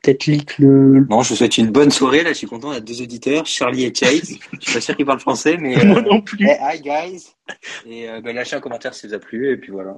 [0.01, 1.01] Peut-être Lick le.
[1.01, 2.23] Bon, je vous souhaite une bonne soirée.
[2.23, 2.71] Là, je suis content.
[2.71, 4.37] Il y a deux auditeurs, Charlie et Chase.
[4.53, 5.83] je suis pas sûr qu'ils parlent français, mais.
[5.83, 6.01] Moi Euh...
[6.01, 6.45] non plus.
[6.47, 7.33] hey, hi guys.
[7.87, 9.97] Et euh, ben, lâchez un commentaire si ça vous a plu et puis voilà.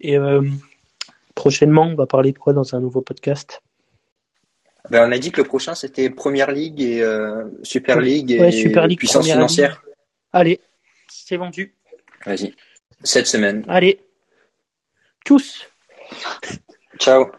[0.00, 0.42] Et euh,
[1.34, 3.60] prochainement, on va parler de quoi dans un nouveau podcast?
[4.90, 8.40] Ben, on a dit que le prochain c'était Première Ligue et euh, Super League et
[8.40, 9.82] Ouais, Super League, puissance financière.
[10.32, 10.60] Allez,
[11.08, 11.74] c'est vendu.
[12.24, 12.54] Vas-y.
[13.02, 13.64] Cette semaine.
[13.68, 14.00] Allez.
[15.24, 15.66] Tchuss
[16.98, 17.32] Ciao.